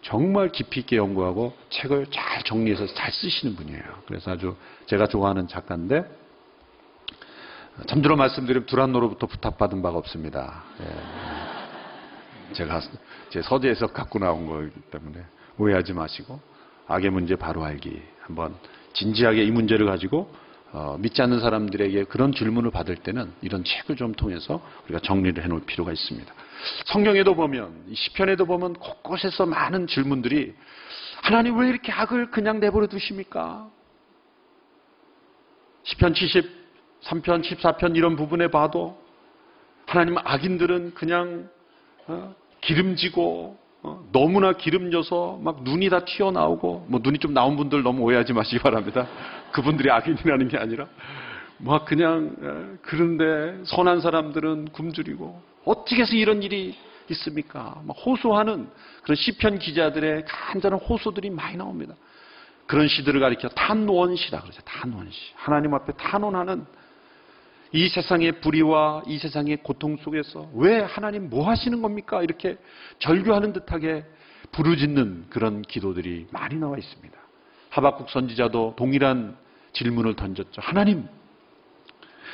정말 0.01 0.49
깊이 0.49 0.81
있게 0.81 0.97
연구하고 0.97 1.55
책을 1.69 2.07
잘 2.11 2.43
정리해서 2.43 2.85
잘 2.93 3.11
쓰시는 3.11 3.55
분이에요. 3.55 3.83
그래서 4.05 4.31
아주 4.31 4.55
제가 4.85 5.07
좋아하는 5.07 5.47
작가인데 5.47 6.03
참들어 7.87 8.15
말씀드리면 8.15 8.65
두란노로부터 8.65 9.27
부탁받은 9.27 9.81
바가 9.81 9.97
없습니다. 9.97 10.63
예. 10.81 12.53
제가 12.53 12.81
제 13.29 13.41
서재에서 13.41 13.87
갖고 13.87 14.19
나온 14.19 14.47
거기 14.47 14.69
때문에 14.89 15.23
오해하지 15.57 15.93
마시고 15.93 16.39
악의 16.87 17.11
문제 17.11 17.35
바로 17.35 17.63
알기 17.63 18.01
한번 18.21 18.55
진지하게 18.93 19.43
이 19.43 19.51
문제를 19.51 19.85
가지고 19.85 20.33
어, 20.73 20.97
믿지 20.99 21.21
않는 21.21 21.39
사람들에게 21.39 22.05
그런 22.05 22.33
질문을 22.33 22.71
받을 22.71 22.95
때는 22.95 23.31
이런 23.41 23.63
책을 23.63 23.95
좀 23.95 24.13
통해서 24.13 24.61
우리가 24.85 24.99
정리를 24.99 25.41
해놓을 25.43 25.61
필요가 25.65 25.91
있습니다. 25.91 26.33
성경에도 26.87 27.35
보면 27.35 27.85
시편에도 27.93 28.45
보면 28.45 28.73
곳곳에서 28.73 29.45
많은 29.45 29.87
질문들이 29.87 30.53
하나님 31.21 31.57
왜 31.57 31.69
이렇게 31.69 31.91
악을 31.91 32.31
그냥 32.31 32.59
내버려 32.59 32.87
두십니까? 32.87 33.69
10편 35.85 36.13
73편, 37.01 37.43
14편 37.43 37.95
이런 37.95 38.15
부분에 38.15 38.49
봐도 38.49 39.01
하나님 39.85 40.17
악인들은 40.17 40.93
그냥 40.93 41.49
어, 42.07 42.35
기름지고 42.61 43.57
어, 43.83 44.03
너무나 44.11 44.53
기름져서 44.53 45.39
막 45.41 45.63
눈이 45.63 45.89
다 45.89 46.03
튀어나오고 46.03 46.87
뭐 46.89 46.99
눈이 47.01 47.19
좀 47.19 47.33
나온 47.33 47.55
분들 47.55 47.83
너무 47.83 48.03
오해하지 48.03 48.33
마시기 48.33 48.59
바랍니다. 48.59 49.07
그분들이 49.51 49.89
악인이라는 49.91 50.47
게 50.47 50.57
아니라 50.57 50.87
막 51.57 51.85
그냥 51.85 52.35
에, 52.41 52.77
그런데 52.83 53.63
선한 53.65 54.01
사람들은 54.01 54.69
굶주리고 54.69 55.41
어떻게 55.65 56.01
해서 56.01 56.15
이런 56.15 56.43
일이 56.43 56.75
있습니까? 57.09 57.81
막 57.85 57.95
호소하는 58.05 58.69
그런 59.03 59.15
시편 59.15 59.59
기자들의 59.59 60.25
간절한 60.27 60.79
호소들이 60.79 61.29
많이 61.29 61.57
나옵니다. 61.57 61.95
그런 62.67 62.87
시들을 62.87 63.19
가리켜 63.19 63.47
탄원시라 63.49 64.41
그러죠. 64.41 64.61
탄원시. 64.63 65.31
하나님 65.35 65.73
앞에 65.73 65.93
탄원하는 65.93 66.65
이 67.71 67.87
세상의 67.87 68.41
불의와 68.41 69.03
이 69.07 69.17
세상의 69.17 69.57
고통 69.57 69.97
속에서 69.97 70.49
왜 70.53 70.79
하나님 70.79 71.29
뭐 71.29 71.49
하시는 71.49 71.81
겁니까? 71.81 72.21
이렇게 72.21 72.57
절규하는 72.99 73.53
듯하게 73.53 74.05
부르짖는 74.51 75.27
그런 75.29 75.61
기도들이 75.61 76.27
많이 76.31 76.55
나와 76.55 76.77
있습니다. 76.77 77.17
하박국 77.69 78.09
선지자도 78.09 78.75
동일한 78.77 79.37
질문을 79.73 80.15
던졌죠. 80.15 80.61
하나님, 80.61 81.07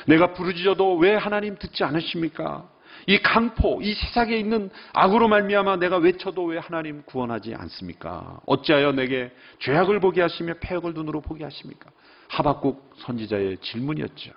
내가 0.06 0.32
부르짖어도 0.32 0.96
왜 0.96 1.14
하나님 1.14 1.56
듣지 1.56 1.84
않으십니까? 1.84 2.68
이 3.06 3.18
강포, 3.18 3.80
이 3.82 3.92
세상에 3.92 4.36
있는 4.36 4.70
악으로 4.92 5.28
말미암아 5.28 5.76
내가 5.76 5.98
외쳐도 5.98 6.44
왜 6.44 6.58
하나님 6.58 7.02
구원하지 7.02 7.54
않습니까? 7.54 8.40
어찌하여 8.46 8.92
내게 8.92 9.30
죄악을 9.58 10.00
보게 10.00 10.22
하시며 10.22 10.54
폐역을 10.60 10.94
눈으로 10.94 11.20
보게 11.20 11.44
하십니까? 11.44 11.90
하박국 12.28 12.94
선지자의 12.98 13.58
질문이었죠. 13.58 14.32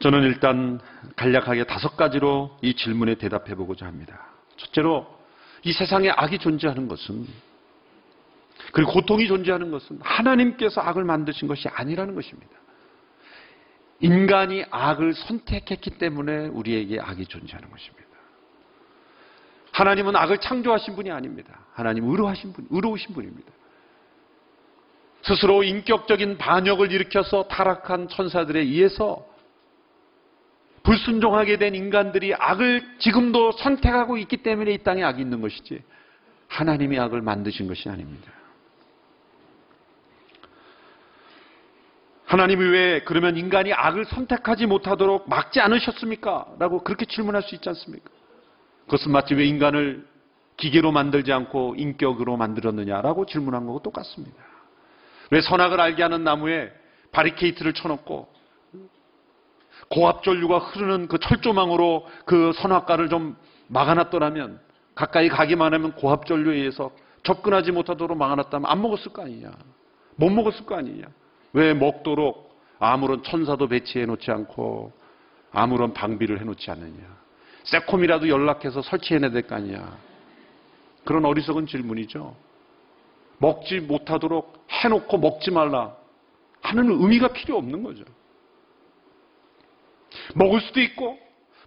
저는 0.00 0.22
일단 0.24 0.80
간략하게 1.14 1.64
다섯 1.64 1.96
가지로 1.96 2.56
이 2.60 2.74
질문에 2.74 3.14
대답해 3.14 3.54
보고자 3.54 3.86
합니다. 3.86 4.26
첫째로 4.56 5.06
이 5.62 5.72
세상에 5.72 6.10
악이 6.10 6.38
존재하는 6.38 6.88
것은 6.88 7.24
그리고 8.70 8.92
고통이 8.92 9.26
존재하는 9.26 9.70
것은 9.70 9.98
하나님께서 10.00 10.80
악을 10.80 11.04
만드신 11.04 11.48
것이 11.48 11.68
아니라는 11.68 12.14
것입니다. 12.14 12.50
인간이 14.00 14.64
악을 14.70 15.14
선택했기 15.14 15.90
때문에 15.98 16.48
우리에게 16.48 17.00
악이 17.00 17.26
존재하는 17.26 17.70
것입니다. 17.70 18.02
하나님은 19.72 20.16
악을 20.16 20.38
창조하신 20.38 20.96
분이 20.96 21.10
아닙니다. 21.10 21.60
하나님 21.72 22.08
의로하신 22.08 22.52
분, 22.52 22.66
의로우신 22.70 23.14
분입니다. 23.14 23.50
스스로 25.22 25.62
인격적인 25.62 26.36
반역을 26.36 26.92
일으켜서 26.92 27.44
타락한 27.44 28.08
천사들에 28.08 28.60
의해서 28.60 29.24
불순종하게 30.82 31.58
된 31.58 31.74
인간들이 31.76 32.34
악을 32.34 32.98
지금도 32.98 33.52
선택하고 33.52 34.16
있기 34.18 34.38
때문에 34.38 34.72
이 34.72 34.78
땅에 34.78 35.04
악이 35.04 35.22
있는 35.22 35.40
것이지 35.40 35.80
하나님이 36.48 36.98
악을 36.98 37.22
만드신 37.22 37.68
것이 37.68 37.88
아닙니다. 37.88 38.32
하나님이 42.32 42.64
왜 42.64 43.00
그러면 43.00 43.36
인간이 43.36 43.74
악을 43.74 44.06
선택하지 44.06 44.64
못하도록 44.64 45.28
막지 45.28 45.60
않으셨습니까? 45.60 46.46
라고 46.58 46.82
그렇게 46.82 47.04
질문할 47.04 47.42
수 47.42 47.54
있지 47.54 47.68
않습니까? 47.68 48.08
그것은 48.86 49.12
마치 49.12 49.34
왜 49.34 49.44
인간을 49.44 50.06
기계로 50.56 50.92
만들지 50.92 51.30
않고 51.30 51.74
인격으로 51.76 52.38
만들었느냐라고 52.38 53.26
질문한 53.26 53.66
거고 53.66 53.82
똑같습니다. 53.82 54.34
왜 55.30 55.42
선악을 55.42 55.78
알게 55.78 56.02
하는 56.02 56.24
나무에 56.24 56.72
바리케이트를 57.10 57.74
쳐놓고 57.74 58.32
고압 59.90 60.22
전류가 60.22 60.58
흐르는 60.58 61.08
그 61.08 61.18
철조망으로 61.18 62.08
그 62.24 62.52
선악과를 62.54 63.10
좀 63.10 63.36
막아놨더라면 63.68 64.58
가까이 64.94 65.28
가기만 65.28 65.74
하면 65.74 65.92
고압 65.92 66.24
전류에 66.24 66.56
의해서 66.56 66.92
접근하지 67.24 67.72
못하도록 67.72 68.16
막아놨다면 68.16 68.70
안 68.70 68.80
먹었을 68.80 69.12
거 69.12 69.20
아니냐. 69.20 69.50
못 70.16 70.30
먹었을 70.30 70.64
거 70.64 70.76
아니냐. 70.76 71.08
왜 71.52 71.74
먹도록 71.74 72.58
아무런 72.78 73.22
천사도 73.22 73.68
배치해 73.68 74.06
놓지 74.06 74.30
않고 74.30 74.92
아무런 75.52 75.92
방비를 75.92 76.40
해 76.40 76.44
놓지 76.44 76.70
않느냐. 76.70 77.22
세콤이라도 77.64 78.28
연락해서 78.28 78.82
설치해내야 78.82 79.30
될 79.30 79.42
거 79.42 79.54
아니냐. 79.54 79.98
그런 81.04 81.24
어리석은 81.24 81.66
질문이죠. 81.66 82.34
먹지 83.38 83.80
못하도록 83.80 84.66
해놓고 84.70 85.18
먹지 85.18 85.50
말라 85.50 85.94
하는 86.60 86.90
의미가 86.90 87.28
필요 87.28 87.58
없는 87.58 87.82
거죠. 87.82 88.04
먹을 90.34 90.60
수도 90.60 90.80
있고 90.80 91.18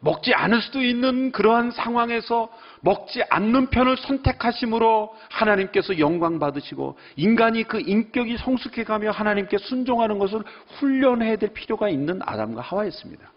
먹지 0.05 0.35
않을 0.35 0.61
수도 0.61 0.83
있는 0.83 1.31
그러한 1.31 1.71
상황에서 1.71 2.47
먹지 2.81 3.23
않는 3.27 3.71
편을 3.71 3.97
선택하심으로 3.97 5.15
하나님께서 5.31 5.97
영광 5.97 6.37
받으시고 6.37 6.95
인간이 7.15 7.63
그 7.63 7.81
인격이 7.81 8.37
성숙해 8.37 8.83
가며 8.83 9.09
하나님께 9.09 9.57
순종하는 9.57 10.19
것을 10.19 10.43
훈련해야 10.77 11.37
될 11.37 11.53
필요가 11.53 11.89
있는 11.89 12.19
아담과 12.23 12.61
하와였습니다. 12.61 13.31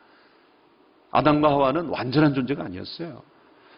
아담과 1.11 1.49
하와는 1.49 1.87
완전한 1.87 2.35
존재가 2.35 2.65
아니었어요. 2.65 3.23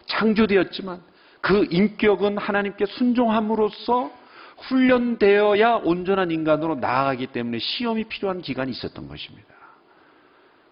창조되었지만 0.07 1.01
그 1.39 1.65
인격은 1.71 2.37
하나님께 2.37 2.87
순종함으로써 2.87 4.11
훈련되어야 4.57 5.75
온전한 5.85 6.29
인간으로 6.29 6.75
나아가기 6.75 7.27
때문에 7.27 7.59
시험이 7.59 8.03
필요한 8.03 8.41
기간이 8.41 8.71
있었던 8.71 9.07
것입니다. 9.07 9.50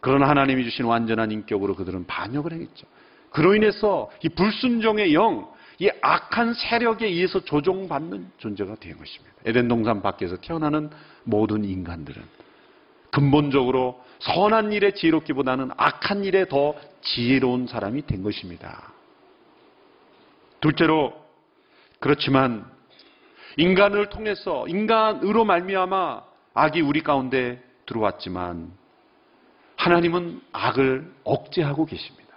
그러나 0.01 0.29
하나님이 0.29 0.63
주신 0.63 0.85
완전한 0.85 1.31
인격으로 1.31 1.75
그들은 1.75 2.05
반역을 2.05 2.53
행했죠. 2.53 2.87
그로 3.31 3.55
인해서 3.55 4.09
이 4.23 4.29
불순종의 4.29 5.13
영, 5.13 5.51
이 5.79 5.89
악한 6.01 6.53
세력에 6.53 7.05
의해서 7.05 7.39
조종받는 7.39 8.31
존재가 8.37 8.75
된 8.75 8.97
것입니다. 8.97 9.35
에덴 9.45 9.67
동산 9.67 10.01
밖에서 10.01 10.37
태어나는 10.37 10.89
모든 11.23 11.63
인간들은 11.63 12.21
근본적으로 13.11 14.03
선한 14.19 14.71
일에 14.73 14.91
지혜롭기보다는 14.91 15.71
악한 15.77 16.25
일에 16.25 16.47
더 16.47 16.75
지혜로운 17.01 17.67
사람이 17.67 18.05
된 18.05 18.23
것입니다. 18.23 18.91
둘째로 20.59 21.13
그렇지만 21.99 22.69
인간을 23.57 24.09
통해서 24.09 24.67
인간으로 24.67 25.45
말미암아 25.45 26.23
악이 26.53 26.81
우리 26.81 27.01
가운데 27.01 27.63
들어왔지만 27.85 28.71
하나님은 29.79 30.41
악을 30.51 31.09
억제하고 31.23 31.85
계십니다. 31.85 32.27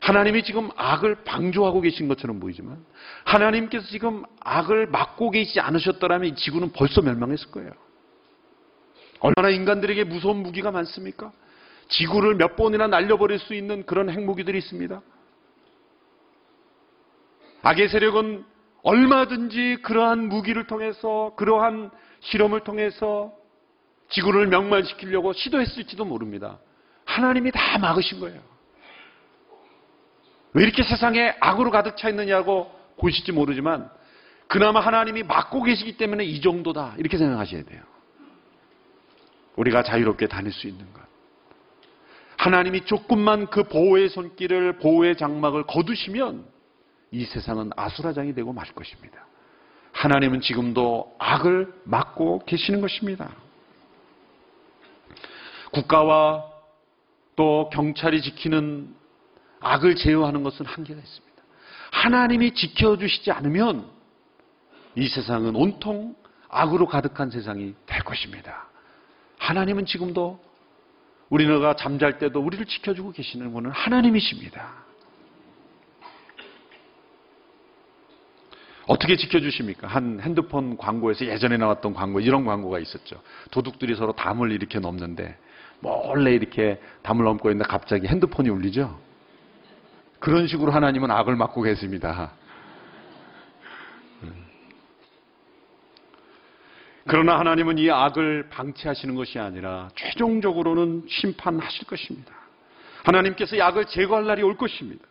하나님이 0.00 0.42
지금 0.42 0.68
악을 0.76 1.24
방조하고 1.24 1.80
계신 1.80 2.08
것처럼 2.08 2.40
보이지만 2.40 2.84
하나님께서 3.24 3.86
지금 3.86 4.24
악을 4.40 4.86
막고 4.88 5.30
계시지 5.30 5.60
않으셨더라면 5.60 6.28
이 6.28 6.34
지구는 6.34 6.72
벌써 6.72 7.00
멸망했을 7.00 7.50
거예요. 7.50 7.70
얼마나 9.20 9.48
인간들에게 9.48 10.04
무서운 10.04 10.42
무기가 10.42 10.70
많습니까? 10.70 11.32
지구를 11.88 12.36
몇 12.36 12.54
번이나 12.54 12.86
날려버릴 12.86 13.38
수 13.38 13.54
있는 13.54 13.84
그런 13.86 14.10
핵무기들이 14.10 14.58
있습니다. 14.58 15.00
악의 17.62 17.88
세력은 17.88 18.44
얼마든지 18.82 19.78
그러한 19.82 20.28
무기를 20.28 20.66
통해서 20.66 21.32
그러한 21.36 21.90
실험을 22.20 22.60
통해서 22.60 23.39
지구를 24.10 24.48
명만시키려고 24.48 25.32
시도했을지도 25.32 26.04
모릅니다. 26.04 26.58
하나님이 27.04 27.50
다 27.50 27.78
막으신 27.78 28.20
거예요. 28.20 28.40
왜 30.52 30.64
이렇게 30.64 30.82
세상에 30.82 31.34
악으로 31.40 31.70
가득 31.70 31.96
차 31.96 32.08
있느냐고 32.08 32.70
보실지 32.98 33.32
모르지만 33.32 33.88
그나마 34.48 34.80
하나님이 34.80 35.22
막고 35.22 35.62
계시기 35.62 35.96
때문에 35.96 36.24
이 36.24 36.40
정도다 36.40 36.94
이렇게 36.98 37.16
생각하셔야 37.18 37.62
돼요. 37.62 37.82
우리가 39.56 39.82
자유롭게 39.82 40.26
다닐 40.26 40.52
수 40.52 40.66
있는 40.66 40.92
것. 40.92 41.00
하나님이 42.36 42.86
조금만 42.86 43.46
그 43.46 43.64
보호의 43.64 44.08
손길을 44.08 44.78
보호의 44.78 45.16
장막을 45.16 45.64
거두시면 45.64 46.46
이 47.12 47.24
세상은 47.26 47.70
아수라장이 47.76 48.34
되고 48.34 48.52
말 48.52 48.66
것입니다. 48.72 49.26
하나님은 49.92 50.40
지금도 50.40 51.14
악을 51.18 51.72
막고 51.84 52.44
계시는 52.46 52.80
것입니다. 52.80 53.30
국가와 55.72 56.44
또 57.36 57.70
경찰이 57.72 58.22
지키는 58.22 58.94
악을 59.60 59.96
제어하는 59.96 60.42
것은 60.42 60.66
한계가 60.66 61.00
있습니다. 61.00 61.42
하나님이 61.92 62.52
지켜주시지 62.52 63.30
않으면 63.30 63.88
이 64.96 65.08
세상은 65.08 65.54
온통 65.54 66.16
악으로 66.48 66.86
가득한 66.86 67.30
세상이 67.30 67.74
될 67.86 68.02
것입니다. 68.02 68.68
하나님은 69.38 69.86
지금도 69.86 70.40
우리가 71.28 71.76
잠잘 71.76 72.18
때도 72.18 72.40
우리를 72.40 72.66
지켜주고 72.66 73.12
계시는 73.12 73.52
분은 73.52 73.70
하나님이십니다. 73.70 74.90
어떻게 78.86 79.16
지켜주십니까? 79.16 79.86
한 79.86 80.20
핸드폰 80.20 80.76
광고에서 80.76 81.26
예전에 81.26 81.56
나왔던 81.56 81.94
광고, 81.94 82.18
이런 82.18 82.44
광고가 82.44 82.80
있었죠. 82.80 83.22
도둑들이 83.52 83.94
서로 83.94 84.12
담을 84.12 84.50
이렇게 84.50 84.80
넘는데, 84.80 85.38
몰래 85.80 86.32
이렇게 86.32 86.80
담을 87.02 87.24
넘고 87.24 87.50
있는데 87.50 87.68
갑자기 87.68 88.06
핸드폰이 88.06 88.48
울리죠? 88.48 88.98
그런 90.18 90.46
식으로 90.46 90.72
하나님은 90.72 91.10
악을 91.10 91.34
막고 91.36 91.62
계십니다. 91.62 92.32
음. 94.22 94.32
그러나 97.06 97.38
하나님은 97.38 97.78
이 97.78 97.90
악을 97.90 98.48
방치하시는 98.50 99.14
것이 99.14 99.38
아니라 99.38 99.88
최종적으로는 99.96 101.04
심판하실 101.08 101.86
것입니다. 101.86 102.34
하나님께서 103.04 103.56
이 103.56 103.62
악을 103.62 103.86
제거할 103.86 104.26
날이 104.26 104.42
올 104.42 104.56
것입니다. 104.56 105.04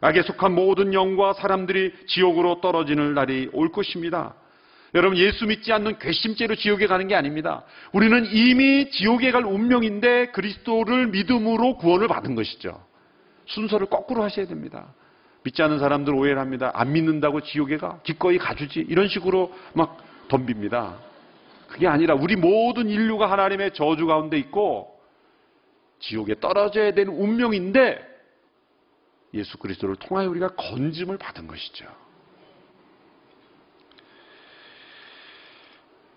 악에 0.00 0.22
속한 0.22 0.52
모든 0.54 0.92
영과 0.92 1.32
사람들이 1.32 1.94
지옥으로 2.08 2.60
떨어지는 2.60 3.14
날이 3.14 3.48
올 3.52 3.70
것입니다. 3.70 4.34
여러분 4.94 5.18
예수 5.18 5.46
믿지 5.46 5.72
않는 5.72 5.98
괘씸죄로 5.98 6.54
지옥에 6.54 6.86
가는 6.86 7.08
게 7.08 7.16
아닙니다. 7.16 7.64
우리는 7.92 8.26
이미 8.26 8.90
지옥에 8.90 9.32
갈 9.32 9.44
운명인데 9.44 10.26
그리스도를 10.26 11.08
믿음으로 11.08 11.78
구원을 11.78 12.06
받은 12.06 12.36
것이죠. 12.36 12.80
순서를 13.46 13.86
거꾸로 13.86 14.22
하셔야 14.22 14.46
됩니다. 14.46 14.94
믿지 15.42 15.62
않는 15.62 15.80
사람들 15.80 16.14
오해를 16.14 16.38
합니다. 16.38 16.70
안 16.74 16.92
믿는다고 16.92 17.40
지옥에 17.40 17.76
가? 17.76 17.98
기꺼이 18.04 18.38
가주지. 18.38 18.86
이런 18.88 19.08
식으로 19.08 19.52
막 19.74 19.98
덤빕니다. 20.28 20.94
그게 21.68 21.88
아니라 21.88 22.14
우리 22.14 22.36
모든 22.36 22.88
인류가 22.88 23.30
하나님의 23.30 23.72
저주 23.74 24.06
가운데 24.06 24.38
있고 24.38 24.96
지옥에 25.98 26.36
떨어져야 26.38 26.92
되는 26.92 27.12
운명인데 27.12 28.14
예수 29.34 29.58
그리스도를 29.58 29.96
통하여 29.96 30.30
우리가 30.30 30.50
건짐을 30.50 31.18
받은 31.18 31.48
것이죠. 31.48 32.03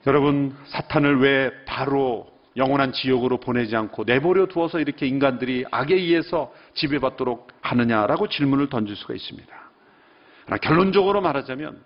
여러분, 0.07 0.55
사탄을 0.67 1.19
왜 1.19 1.51
바로 1.65 2.27
영원한 2.55 2.93
지옥으로 2.93 3.41
보내지 3.41 3.75
않고 3.75 4.05
내버려 4.05 4.45
두어서 4.45 4.79
이렇게 4.79 5.05
인간들이 5.05 5.65
악에 5.69 5.93
의해서 5.93 6.53
지배받도록 6.75 7.49
하느냐라고 7.61 8.29
질문을 8.29 8.69
던질 8.69 8.95
수가 8.95 9.13
있습니다. 9.13 9.53
그러나 10.45 10.57
결론적으로 10.59 11.19
말하자면 11.19 11.83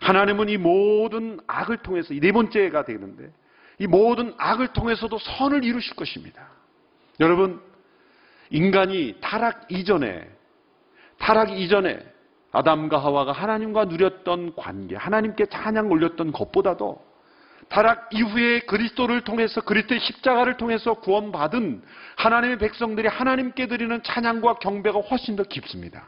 하나님은 0.00 0.48
이 0.48 0.56
모든 0.56 1.38
악을 1.46 1.78
통해서 1.78 2.14
이 2.14 2.20
네 2.20 2.32
번째가 2.32 2.86
되는데 2.86 3.30
이 3.78 3.86
모든 3.86 4.32
악을 4.38 4.68
통해서도 4.68 5.18
선을 5.18 5.62
이루실 5.62 5.94
것입니다. 5.94 6.48
여러분, 7.20 7.60
인간이 8.48 9.16
타락 9.20 9.70
이전에 9.70 10.26
타락 11.18 11.50
이전에 11.50 12.00
아담과 12.50 12.96
하와가 12.96 13.32
하나님과 13.32 13.84
누렸던 13.84 14.56
관계, 14.56 14.96
하나님께 14.96 15.46
찬양 15.46 15.90
올렸던 15.90 16.32
것보다도 16.32 17.07
타락 17.68 18.08
이후에 18.12 18.60
그리스도를 18.60 19.22
통해서 19.22 19.60
그리스도의 19.60 20.00
십자가를 20.00 20.56
통해서 20.56 20.94
구원받은 20.94 21.82
하나님의 22.16 22.58
백성들이 22.58 23.08
하나님께 23.08 23.66
드리는 23.66 24.02
찬양과 24.02 24.54
경배가 24.54 25.00
훨씬 25.00 25.36
더 25.36 25.42
깊습니다. 25.42 26.04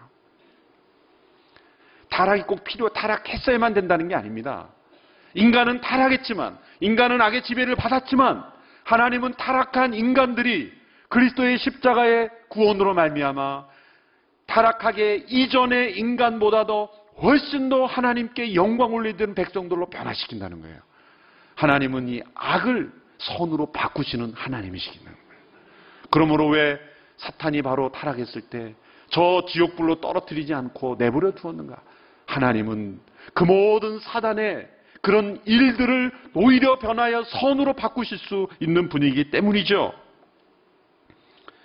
타락이 2.08 2.42
꼭 2.42 2.64
필요, 2.64 2.88
타락했어야만 2.88 3.74
된다는 3.74 4.08
게 4.08 4.14
아닙니다. 4.14 4.68
인간은 5.34 5.80
타락했지만, 5.80 6.58
인간은 6.80 7.20
악의 7.20 7.42
지배를 7.44 7.76
받았지만, 7.76 8.44
하나님은 8.84 9.34
타락한 9.34 9.94
인간들이 9.94 10.72
그리스도의 11.08 11.58
십자가의 11.58 12.30
구원으로 12.48 12.94
말미암아 12.94 13.66
타락하게 14.46 15.26
이전의 15.28 15.98
인간보다도 15.98 16.88
훨씬 17.22 17.68
더 17.68 17.84
하나님께 17.84 18.54
영광 18.54 18.92
올리던 18.94 19.34
백성들로 19.34 19.90
변화시킨다는 19.90 20.62
거예요. 20.62 20.89
하나님은 21.60 22.08
이 22.08 22.22
악을 22.34 22.92
선으로 23.18 23.72
바꾸시는 23.72 24.32
하나님이시기는 24.34 25.04
거예요. 25.04 25.18
그러므로 26.10 26.48
왜 26.48 26.78
사탄이 27.18 27.62
바로 27.62 27.92
타락했을 27.92 28.42
때 28.42 28.74
저 29.10 29.44
지옥불로 29.48 30.00
떨어뜨리지 30.00 30.54
않고 30.54 30.96
내버려 30.98 31.32
두었는가? 31.32 31.76
하나님은 32.26 33.00
그 33.34 33.44
모든 33.44 33.98
사단의 33.98 34.68
그런 35.02 35.40
일들을 35.44 36.12
오히려 36.34 36.78
변하여 36.78 37.24
선으로 37.24 37.74
바꾸실 37.74 38.18
수 38.18 38.48
있는 38.60 38.88
분이기 38.88 39.30
때문이죠. 39.30 39.92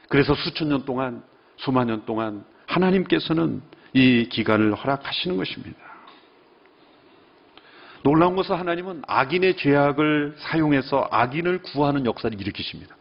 그래서 0.10 0.34
수천 0.34 0.70
년 0.70 0.86
동안, 0.86 1.24
수만 1.58 1.88
년 1.88 2.06
동안 2.06 2.46
하나님께서는 2.68 3.62
이 3.94 4.28
기간을 4.30 4.74
허락하시는 4.76 5.38
것입니다. 5.38 5.78
놀라운 8.06 8.36
것은 8.36 8.56
하나님은 8.56 9.02
악인의 9.08 9.58
죄악을 9.58 10.36
사용해서 10.38 11.08
악인을 11.10 11.64
구하는 11.64 12.06
역사를 12.06 12.40
일으키십니다. 12.40 12.96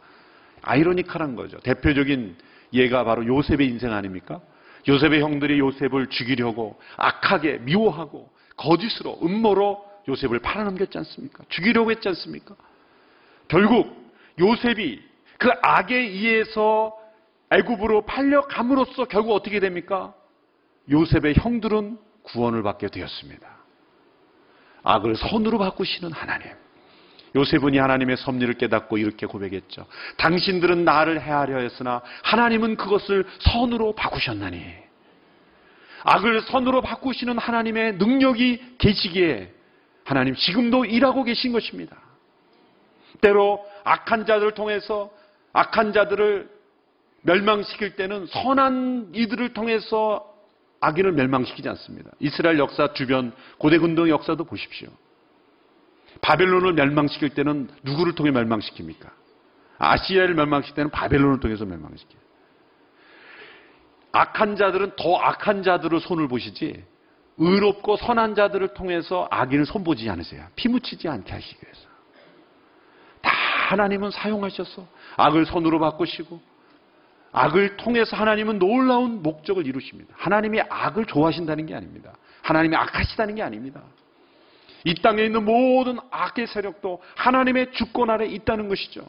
아이러니컬한 0.63 1.35
거죠. 1.35 1.59
대표적인 1.59 2.35
예가 2.73 3.03
바로 3.03 3.23
요셉의 3.23 3.67
인생 3.67 3.93
아닙니까? 3.93 4.41
요셉의 4.87 5.21
형들이 5.21 5.59
요셉을 5.59 6.07
죽이려고 6.07 6.79
악하게 6.97 7.59
미워하고 7.59 8.31
거짓으로 8.57 9.19
음모로 9.21 9.85
요셉을 10.07 10.39
팔아넘겼지 10.39 10.97
않습니까? 10.97 11.43
죽이려고 11.49 11.91
했지 11.91 12.07
않습니까? 12.07 12.55
결국 13.47 14.11
요셉이 14.39 15.03
그 15.37 15.51
악에 15.61 15.95
의해서 15.95 16.97
애굽으로 17.51 18.07
팔려감으로써 18.07 19.05
결국 19.05 19.33
어떻게 19.33 19.59
됩니까? 19.59 20.15
요셉의 20.89 21.35
형들은 21.35 21.99
구원을 22.23 22.63
받게 22.63 22.87
되었습니다. 22.87 23.64
악을 24.85 25.15
선으로 25.17 25.57
바꾸시는 25.57 26.11
하나님. 26.13 26.47
요셉은 27.35 27.73
이 27.73 27.77
하나님의 27.79 28.15
섭리를 28.17 28.53
깨닫고 28.53 28.97
이렇게 28.97 29.25
고백했죠. 29.25 29.85
당신들은 30.17 30.85
나를 30.85 31.21
해하려 31.21 31.57
했으나 31.57 32.01
하나님은 32.23 32.77
그것을 32.77 33.25
선으로 33.39 33.93
바꾸셨나니. 33.93 34.63
악을 36.03 36.41
선으로 36.43 36.81
바꾸시는 36.81 37.37
하나님의 37.37 37.95
능력이 37.95 38.77
계시기에 38.77 39.51
하나님 40.05 40.35
지금도 40.35 40.85
일하고 40.85 41.23
계신 41.23 41.51
것입니다. 41.51 41.97
때로 43.21 43.65
악한 43.83 44.25
자들을 44.25 44.53
통해서 44.53 45.11
악한 45.51 45.93
자들을 45.93 46.49
멸망시킬 47.23 47.95
때는 47.95 48.27
선한 48.27 49.09
이들을 49.13 49.53
통해서 49.53 50.34
악인을 50.85 51.13
멸망시키지 51.13 51.67
않습니다. 51.69 52.11
이스라엘 52.19 52.59
역사 52.59 52.93
주변 52.93 53.33
고대 53.57 53.77
군동 53.77 54.09
역사도 54.09 54.43
보십시오. 54.43 54.89
바벨론을 56.21 56.73
멸망시킬 56.73 57.29
때는 57.29 57.69
누구를 57.83 58.13
통해 58.13 58.31
멸망시킵니까? 58.31 59.09
아시아를 59.77 60.35
멸망시킬 60.35 60.75
때는 60.75 60.91
바벨론을 60.91 61.39
통해서 61.39 61.65
멸망시켜요. 61.65 62.25
악한 64.11 64.55
자들은 64.55 64.91
더 64.95 65.17
악한 65.17 65.63
자들을 65.63 65.99
손을 65.99 66.27
보시지 66.27 66.83
의롭고 67.37 67.97
선한 67.97 68.35
자들을 68.35 68.73
통해서 68.73 69.27
악인을 69.29 69.65
손보지 69.65 70.09
않으세요. 70.09 70.45
피 70.55 70.69
묻히지 70.69 71.09
않게 71.09 71.33
하시기 71.33 71.57
위해서. 71.61 71.89
다 73.21 73.31
하나님은 73.69 74.11
사용하셔서 74.11 74.87
악을 75.17 75.45
손으로 75.47 75.79
바꾸시고 75.79 76.39
악을 77.35 77.75
통해서 77.75 78.15
하나님은 78.15 78.59
놀라운 78.59 79.21
목적을 79.21 79.67
이루십니다. 79.67 80.13
하나님이 80.17 80.61
악을 80.61 81.05
좋아하신다는 81.05 81.65
게 81.65 81.75
아닙니다. 81.75 82.13
하나님이 82.41 82.75
악하시다는 82.77 83.35
게 83.35 83.43
아닙니다. 83.43 83.81
이 84.85 84.95
땅에 84.95 85.23
있는 85.23 85.43
모든 85.43 85.97
악의 86.11 86.47
세력도 86.47 87.01
하나님의 87.15 87.73
주권 87.73 88.09
아래 88.09 88.25
있다는 88.25 88.69
것이죠. 88.69 89.05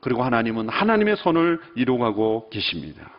그리고 0.00 0.22
하나님은 0.22 0.68
하나님의 0.68 1.16
선을 1.16 1.60
이루어가고 1.74 2.50
계십니다. 2.50 3.10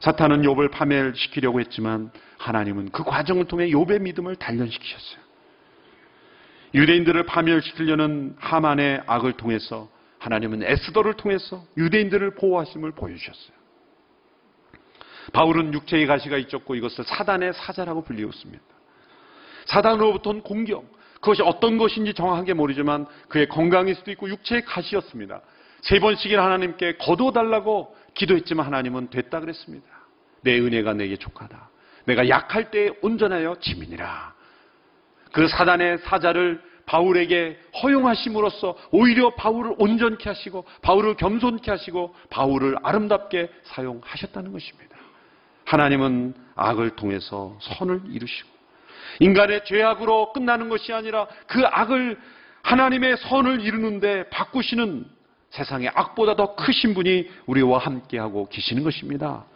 사탄은 0.00 0.42
욥을 0.42 0.70
파멸시키려고 0.70 1.60
했지만 1.60 2.10
하나님은 2.36 2.90
그 2.90 3.02
과정을 3.02 3.46
통해 3.46 3.68
욥의 3.68 4.02
믿음을 4.02 4.36
단련시키셨어요. 4.36 5.22
유대인들을 6.74 7.24
파멸시키려는 7.24 8.36
하만의 8.38 9.04
악을 9.06 9.34
통해서 9.34 9.88
하나님은 10.22 10.62
에스더를 10.62 11.14
통해서 11.14 11.64
유대인들을 11.76 12.36
보호하심을 12.36 12.92
보여주셨어요. 12.92 13.56
바울은 15.32 15.74
육체의 15.74 16.06
가시가 16.06 16.36
있었고 16.36 16.76
이것을 16.76 17.04
사단의 17.04 17.52
사자라고 17.54 18.04
불리고 18.04 18.30
있습니다. 18.30 18.62
사단으로부터는 19.66 20.42
공격, 20.42 20.84
그것이 21.14 21.42
어떤 21.42 21.76
것인지 21.76 22.14
정확하게 22.14 22.54
모르지만 22.54 23.06
그의 23.28 23.48
건강일 23.48 23.96
수도 23.96 24.12
있고 24.12 24.28
육체의 24.28 24.64
가시였습니다. 24.64 25.40
세 25.82 25.98
번씩이나 25.98 26.44
하나님께 26.44 26.98
거두어 26.98 27.32
달라고 27.32 27.96
기도했지만 28.14 28.64
하나님은 28.66 29.10
됐다 29.10 29.40
그랬습니다. 29.40 29.86
내 30.42 30.58
은혜가 30.58 30.94
내게 30.94 31.16
족하다. 31.16 31.70
내가 32.04 32.28
약할 32.28 32.70
때 32.70 32.90
온전하여 33.02 33.56
지민이라. 33.60 34.34
그 35.32 35.48
사단의 35.48 35.98
사자를 35.98 36.62
바울에게 36.92 37.58
허용하심으로써 37.82 38.76
오히려 38.90 39.30
바울을 39.34 39.76
온전케 39.78 40.28
하시고 40.28 40.66
바울을 40.82 41.16
겸손케 41.16 41.70
하시고 41.70 42.14
바울을 42.28 42.76
아름답게 42.82 43.48
사용하셨다는 43.62 44.52
것입니다. 44.52 44.94
하나님은 45.64 46.34
악을 46.54 46.90
통해서 46.90 47.56
선을 47.60 48.02
이루시고 48.10 48.48
인간의 49.20 49.64
죄악으로 49.64 50.34
끝나는 50.34 50.68
것이 50.68 50.92
아니라 50.92 51.26
그 51.46 51.62
악을 51.64 52.20
하나님의 52.62 53.16
선을 53.16 53.62
이루는데 53.62 54.28
바꾸시는 54.28 55.06
세상의 55.48 55.92
악보다 55.94 56.36
더 56.36 56.54
크신 56.56 56.92
분이 56.92 57.26
우리와 57.46 57.78
함께하고 57.78 58.50
계시는 58.50 58.84
것입니다. 58.84 59.46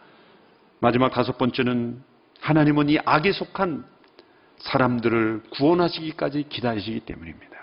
마지막 0.79 1.11
다섯 1.11 1.37
번째는 1.37 2.01
하나님은 2.39 2.89
이 2.89 2.97
악에 3.05 3.31
속한 3.31 3.85
사람들을 4.59 5.43
구원하시기까지 5.51 6.47
기다리시기 6.49 7.01
때문입니다. 7.01 7.57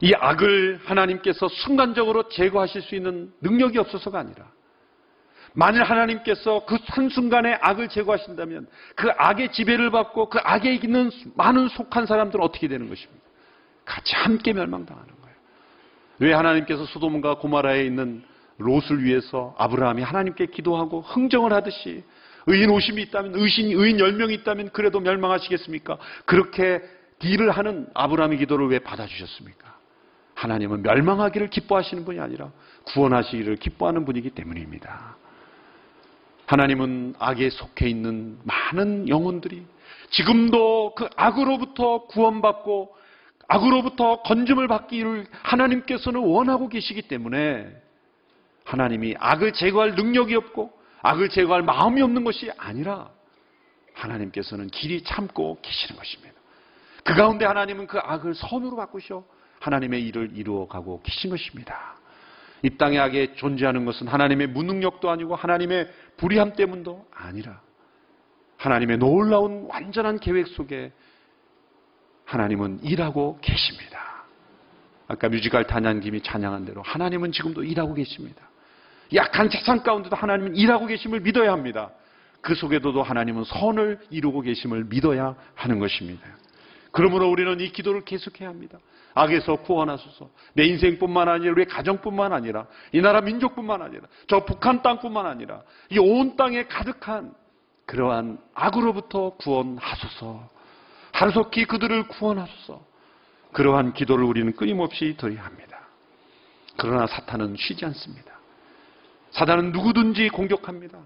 이 0.00 0.12
악을 0.14 0.80
하나님께서 0.84 1.48
순간적으로 1.48 2.28
제거하실 2.28 2.82
수 2.82 2.94
있는 2.94 3.32
능력이 3.40 3.78
없어서가 3.78 4.18
아니라 4.18 4.46
만일 5.54 5.84
하나님께서 5.84 6.64
그 6.66 6.76
한순간에 6.86 7.58
악을 7.60 7.88
제거하신다면 7.88 8.66
그 8.96 9.10
악의 9.16 9.52
지배를 9.52 9.90
받고 9.90 10.28
그 10.28 10.38
악에 10.42 10.74
있는 10.74 11.10
많은 11.36 11.68
속한 11.68 12.06
사람들은 12.06 12.44
어떻게 12.44 12.66
되는 12.66 12.88
것입니까? 12.88 13.24
같이 13.84 14.14
함께 14.16 14.52
멸망당하는 14.52 15.08
거예요. 15.08 15.36
왜 16.18 16.32
하나님께서 16.32 16.84
소돔과 16.86 17.38
고마라에 17.38 17.84
있는 17.84 18.24
롯을 18.58 19.04
위해서 19.04 19.54
아브라함이 19.58 20.02
하나님께 20.02 20.46
기도하고 20.46 21.02
흥정을 21.02 21.52
하듯이 21.52 22.04
의인 22.46 22.70
50이 22.70 22.98
있다면 23.08 23.32
의신 23.34 23.68
의인 23.68 23.96
10명이 23.96 24.32
있다면 24.40 24.70
그래도 24.70 25.00
멸망하시겠습니까? 25.00 25.98
그렇게 26.26 26.82
딜을 27.18 27.50
하는 27.50 27.86
아브라함의 27.94 28.38
기도를 28.38 28.68
왜 28.68 28.78
받아주셨습니까? 28.80 29.74
하나님은 30.34 30.82
멸망하기를 30.82 31.48
기뻐하시는 31.48 32.04
분이 32.04 32.20
아니라 32.20 32.50
구원하시기를 32.84 33.56
기뻐하는 33.56 34.04
분이기 34.04 34.30
때문입니다. 34.30 35.16
하나님은 36.46 37.14
악에 37.18 37.48
속해 37.48 37.88
있는 37.88 38.38
많은 38.44 39.08
영혼들이 39.08 39.64
지금도 40.10 40.94
그 40.94 41.08
악으로부터 41.16 42.06
구원받고 42.06 42.94
악으로부터 43.48 44.22
건짐을 44.22 44.68
받기를 44.68 45.26
하나님께서는 45.42 46.20
원하고 46.20 46.68
계시기 46.68 47.02
때문에 47.02 47.68
하나님이 48.64 49.14
악을 49.18 49.52
제거할 49.52 49.94
능력이 49.94 50.34
없고 50.34 50.72
악을 51.04 51.28
제거할 51.28 51.62
마음이 51.62 52.00
없는 52.00 52.24
것이 52.24 52.50
아니라 52.56 53.10
하나님께서는 53.92 54.68
길이 54.68 55.02
참고 55.04 55.58
계시는 55.60 55.98
것입니다. 55.98 56.34
그 57.04 57.14
가운데 57.14 57.44
하나님은 57.44 57.86
그 57.86 57.98
악을 57.98 58.34
선으로 58.34 58.76
바꾸셔 58.76 59.22
하나님의 59.60 60.02
일을 60.06 60.30
이루어가고 60.34 61.02
계신 61.02 61.28
것입니다. 61.28 61.96
이 62.62 62.70
땅의 62.78 62.98
악에 62.98 63.34
존재하는 63.34 63.84
것은 63.84 64.08
하나님의 64.08 64.46
무능력도 64.48 65.10
아니고 65.10 65.36
하나님의 65.36 65.90
불의함 66.16 66.54
때문도 66.54 67.06
아니라 67.12 67.60
하나님의 68.56 68.96
놀라운 68.96 69.66
완전한 69.68 70.18
계획 70.18 70.46
속에 70.48 70.90
하나님은 72.24 72.82
일하고 72.82 73.38
계십니다. 73.42 74.24
아까 75.06 75.28
뮤지컬 75.28 75.66
단양김이 75.66 76.22
찬양한 76.22 76.64
대로 76.64 76.80
하나님은 76.80 77.32
지금도 77.32 77.62
일하고 77.62 77.92
계십니다. 77.92 78.48
약한 79.14 79.48
세상 79.48 79.82
가운데도 79.82 80.16
하나님은 80.16 80.56
일하고 80.56 80.86
계심을 80.86 81.20
믿어야 81.20 81.52
합니다. 81.52 81.90
그 82.40 82.54
속에도 82.54 83.02
하나님은 83.02 83.44
선을 83.44 84.00
이루고 84.10 84.42
계심을 84.42 84.84
믿어야 84.84 85.34
하는 85.54 85.78
것입니다. 85.78 86.26
그러므로 86.92 87.28
우리는 87.30 87.60
이 87.60 87.70
기도를 87.72 88.04
계속해야 88.04 88.48
합니다. 88.48 88.78
악에서 89.14 89.56
구원하소서. 89.56 90.28
내 90.54 90.64
인생뿐만 90.64 91.28
아니라 91.28 91.52
우리 91.52 91.64
가정뿐만 91.64 92.32
아니라 92.32 92.66
이 92.92 93.00
나라 93.00 93.20
민족뿐만 93.20 93.80
아니라 93.82 94.02
저 94.28 94.44
북한 94.44 94.82
땅뿐만 94.82 95.26
아니라 95.26 95.62
이 95.90 95.98
온 95.98 96.36
땅에 96.36 96.64
가득한 96.66 97.32
그러한 97.86 98.38
악으로부터 98.54 99.30
구원하소서. 99.36 100.50
하루속히 101.12 101.64
그들을 101.64 102.08
구원하소서. 102.08 102.84
그러한 103.52 103.92
기도를 103.94 104.24
우리는 104.24 104.52
끊임없이 104.54 105.14
드려야 105.16 105.44
합니다. 105.44 105.80
그러나 106.76 107.06
사탄은 107.06 107.54
쉬지 107.56 107.84
않습니다. 107.84 108.33
사단은 109.34 109.72
누구든지 109.72 110.28
공격합니다. 110.28 110.98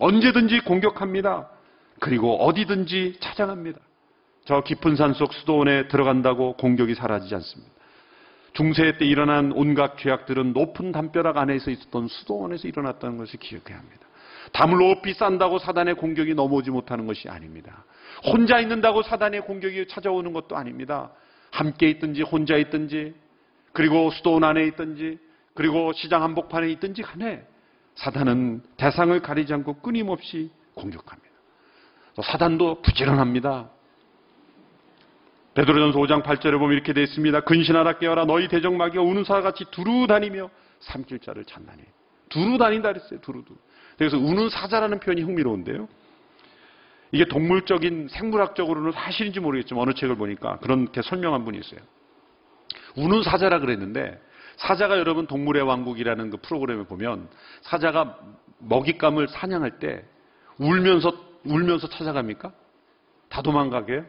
언제든지 0.00 0.60
공격합니다. 0.60 1.48
그리고 2.00 2.36
어디든지 2.44 3.18
찾아갑니다. 3.20 3.78
저 4.44 4.60
깊은 4.60 4.96
산 4.96 5.14
속 5.14 5.32
수도원에 5.32 5.88
들어간다고 5.88 6.54
공격이 6.54 6.94
사라지지 6.94 7.34
않습니다. 7.36 7.72
중세 8.52 8.96
때 8.98 9.04
일어난 9.04 9.52
온갖 9.52 9.98
죄악들은 9.98 10.52
높은 10.52 10.92
담벼락 10.92 11.36
안에서 11.36 11.70
있었던 11.70 12.08
수도원에서 12.08 12.68
일어났다는 12.68 13.18
것을 13.18 13.38
기억해야 13.38 13.78
합니다. 13.78 14.06
담을 14.52 14.78
높이 14.78 15.14
싼다고 15.14 15.58
사단의 15.58 15.94
공격이 15.94 16.34
넘어오지 16.34 16.70
못하는 16.70 17.06
것이 17.06 17.28
아닙니다. 17.28 17.84
혼자 18.24 18.58
있는다고 18.60 19.02
사단의 19.02 19.42
공격이 19.42 19.88
찾아오는 19.88 20.32
것도 20.32 20.56
아닙니다. 20.56 21.10
함께 21.50 21.88
있든지 21.90 22.22
혼자 22.22 22.56
있든지 22.56 23.14
그리고 23.72 24.10
수도원 24.10 24.44
안에 24.44 24.64
있든지 24.68 25.18
그리고 25.54 25.92
시장 25.92 26.22
한복판에 26.22 26.68
있든지 26.72 27.02
간에 27.02 27.44
사단은 27.96 28.62
대상을 28.76 29.18
가리지 29.20 29.52
않고 29.52 29.80
끊임없이 29.80 30.50
공격합니다. 30.74 31.26
사단도 32.22 32.82
부지런합니다. 32.82 33.70
베드로전서 35.54 35.98
5장 35.98 36.22
8절에 36.22 36.58
보면 36.58 36.72
이렇게 36.72 36.92
되어 36.92 37.02
있습니다. 37.02 37.40
근신하라 37.40 37.98
깨어라 37.98 38.26
너희 38.26 38.48
대적마귀가 38.48 39.02
우는 39.02 39.24
사같이 39.24 39.64
두루 39.70 40.06
다니며 40.06 40.50
삼킬 40.80 41.20
자를 41.20 41.44
찾나니. 41.44 41.82
두루 42.28 42.58
다닌다 42.58 42.92
그랬어요. 42.92 43.20
두루두. 43.20 43.54
그래서 43.96 44.18
우는 44.18 44.50
사자라는 44.50 45.00
표현이 45.00 45.22
흥미로운데요. 45.22 45.88
이게 47.12 47.24
동물적인 47.24 48.08
생물학적으로는 48.08 48.92
사실인지 48.92 49.40
모르겠지만 49.40 49.82
어느 49.82 49.94
책을 49.94 50.16
보니까 50.16 50.58
그렇게 50.58 51.00
설명한 51.00 51.44
분이 51.44 51.58
있어요. 51.58 51.80
우는 52.96 53.22
사자라 53.22 53.60
그랬는데 53.60 54.20
사자가 54.56 54.98
여러분 54.98 55.26
동물의 55.26 55.62
왕국이라는 55.62 56.30
그 56.30 56.36
프로그램에 56.38 56.84
보면 56.84 57.28
사자가 57.62 58.18
먹잇감을 58.58 59.28
사냥할 59.28 59.78
때 59.78 60.04
울면서 60.58 61.12
울면서 61.44 61.88
찾아갑니까? 61.88 62.52
다 63.28 63.42
도망가게? 63.42 64.02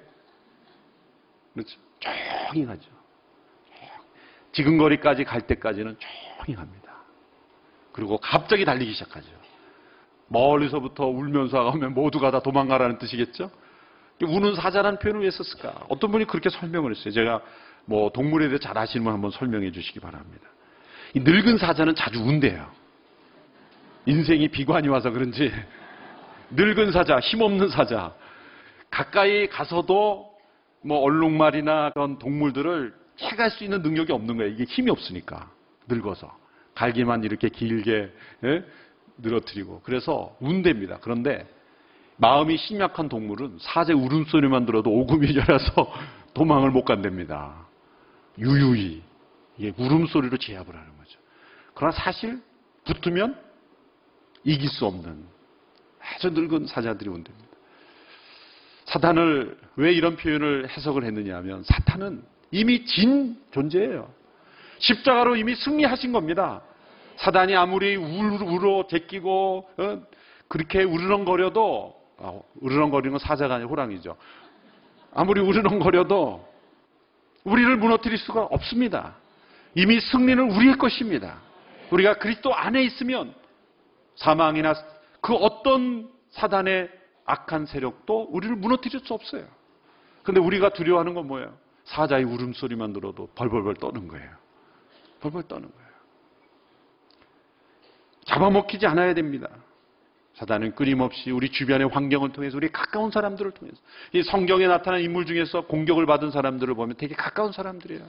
그렇죠. 1.54 1.80
조용히 2.00 2.66
가죠. 2.66 2.90
지근거리까지 4.54 5.24
갈 5.24 5.42
때까지는 5.42 5.98
조용히 6.00 6.56
갑니다. 6.56 6.94
그리고 7.92 8.18
갑자기 8.18 8.66
달리기 8.66 8.94
시작하죠. 8.94 9.28
멀리서부터 10.28 11.08
울면서 11.08 11.64
가면 11.72 11.94
모두가 11.94 12.32
다 12.32 12.40
도망가라는 12.40 12.98
뜻이겠죠? 12.98 13.52
우는 14.22 14.56
사자라는 14.56 15.00
표현을 15.00 15.22
왜 15.22 15.32
썼을까? 15.32 15.86
어떤 15.90 16.12
분이 16.12 16.26
그렇게 16.26 16.50
설명을 16.50 16.92
했어요. 16.96 17.14
제가 17.14 17.42
뭐 17.88 18.10
동물에 18.12 18.50
대해 18.50 18.60
잘 18.60 18.78
아시는 18.78 19.06
분 19.06 19.14
한번 19.14 19.32
설명해 19.32 19.72
주시기 19.72 20.00
바랍니다. 20.00 20.48
이 21.14 21.22
늙은 21.22 21.58
사자는 21.58 21.96
자주 21.96 22.22
운대요. 22.22 22.70
인생이 24.06 24.50
비관이 24.50 24.90
와서 24.90 25.10
그런지 25.10 25.52
늙은 26.52 26.92
사자, 26.92 27.20
힘없는 27.20 27.70
사자 27.70 28.14
가까이 28.92 29.48
가서도 29.48 30.30
뭐 30.82 31.00
얼룩말이나 31.00 31.92
그런 31.92 32.20
동물들을 32.20 32.94
해갈 33.22 33.52
수 33.52 33.64
있는 33.64 33.82
능력이 33.82 34.12
없는 34.12 34.38
거예요. 34.38 34.52
이게 34.52 34.66
힘이 34.66 34.92
없으니까 34.92 35.50
늙어서 35.88 36.38
갈기만 36.76 37.24
이렇게 37.24 37.50
길게 37.50 38.12
예? 38.44 38.64
늘어뜨리고 39.18 39.82
그래서 39.84 40.36
운대입니다. 40.40 41.00
그런데 41.02 41.48
마음이 42.18 42.58
심약한 42.58 43.10
동물은 43.10 43.58
사제 43.60 43.94
울음소리만 43.94 44.66
들어도 44.66 44.92
오금이 44.92 45.32
절라서 45.34 45.92
도망을 46.34 46.72
못 46.72 46.84
간답니다. 46.84 47.67
유유히 48.38 49.02
이게 49.58 49.74
울음소리로 49.78 50.38
제압을 50.38 50.76
하는 50.76 50.98
거죠. 50.98 51.20
그러나 51.74 51.92
사실 51.92 52.42
붙으면 52.86 53.40
이길 54.44 54.70
수 54.70 54.86
없는 54.86 55.26
아주 56.00 56.30
늙은 56.30 56.68
사자들이 56.68 57.10
온답니다. 57.10 57.48
사탄을 58.86 59.58
왜 59.76 59.92
이런 59.92 60.16
표현을 60.16 60.70
해석을 60.70 61.04
했느냐 61.04 61.36
하면 61.38 61.64
사탄은 61.64 62.24
이미 62.52 62.86
진 62.86 63.38
존재예요. 63.52 64.12
십자가로 64.80 65.36
이미 65.36 65.56
승리하신 65.56 66.14
겁니다. 66.14 66.62
사단이 67.18 67.56
아무리 67.56 67.96
울어 67.96 68.88
제끼고 68.88 69.70
어, 69.78 70.02
그렇게 70.48 70.84
우르렁거려도 70.84 71.98
아, 72.20 72.40
우르렁거리는 72.62 73.12
건 73.12 73.20
사자가 73.20 73.56
아니라 73.56 73.70
호랑이죠. 73.70 74.16
아무리 75.14 75.42
우르렁거려도 75.42 76.48
우리를 77.48 77.78
무너뜨릴 77.78 78.18
수가 78.18 78.44
없습니다. 78.44 79.16
이미 79.74 80.00
승리는 80.02 80.52
우리의 80.52 80.78
것입니다. 80.78 81.40
우리가 81.92 82.16
그리스도 82.16 82.54
안에 82.54 82.84
있으면 82.84 83.34
사망이나 84.16 84.74
그 85.22 85.34
어떤 85.34 86.10
사단의 86.32 86.92
악한 87.26 87.66
세력도 87.66 88.28
우리를 88.32 88.54
무너뜨릴 88.58 89.00
수 89.00 89.14
없어요. 89.14 89.46
근데 90.24 90.42
우리가 90.42 90.70
두려워하는 90.70 91.14
건 91.14 91.28
뭐예요? 91.28 91.58
사자의 91.86 92.26
울음소리만 92.26 92.92
들어도 92.92 93.30
벌벌벌 93.36 93.76
떠는 93.76 94.10
거예요. 94.10 94.30
벌벌 95.22 95.44
떠는 95.44 95.72
거예요. 95.72 95.88
잡아먹히지 98.26 98.86
않아야 98.88 99.14
됩니다. 99.14 99.48
사단은 100.38 100.76
끊임없이 100.76 101.32
우리 101.32 101.50
주변의 101.50 101.88
환경을 101.88 102.32
통해서 102.32 102.58
우리 102.58 102.72
가까운 102.72 103.10
사람들을 103.10 103.52
통해서 103.52 103.78
이 104.14 104.22
성경에 104.22 104.68
나타난 104.68 105.02
인물 105.02 105.26
중에서 105.26 105.62
공격을 105.62 106.06
받은 106.06 106.30
사람들을 106.30 106.76
보면 106.76 106.96
되게 106.98 107.16
가까운 107.16 107.52
사람들이에요. 107.52 108.04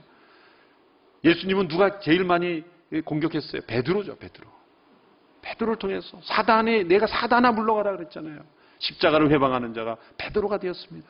예수님은 1.25 1.69
누가 1.69 2.01
제일 2.01 2.25
많이 2.25 2.65
공격했어요? 3.07 3.63
베드로죠, 3.67 4.17
베드로. 4.19 4.47
베드로를 5.41 5.77
통해서 5.77 6.21
사단에 6.23 6.83
내가 6.83 7.07
사단아 7.07 7.53
물러가라 7.53 7.97
그랬잖아요. 7.97 8.41
십자가를 8.79 9.31
회방하는 9.31 9.73
자가 9.73 9.97
베드로가 10.19 10.59
되었습니다. 10.59 11.09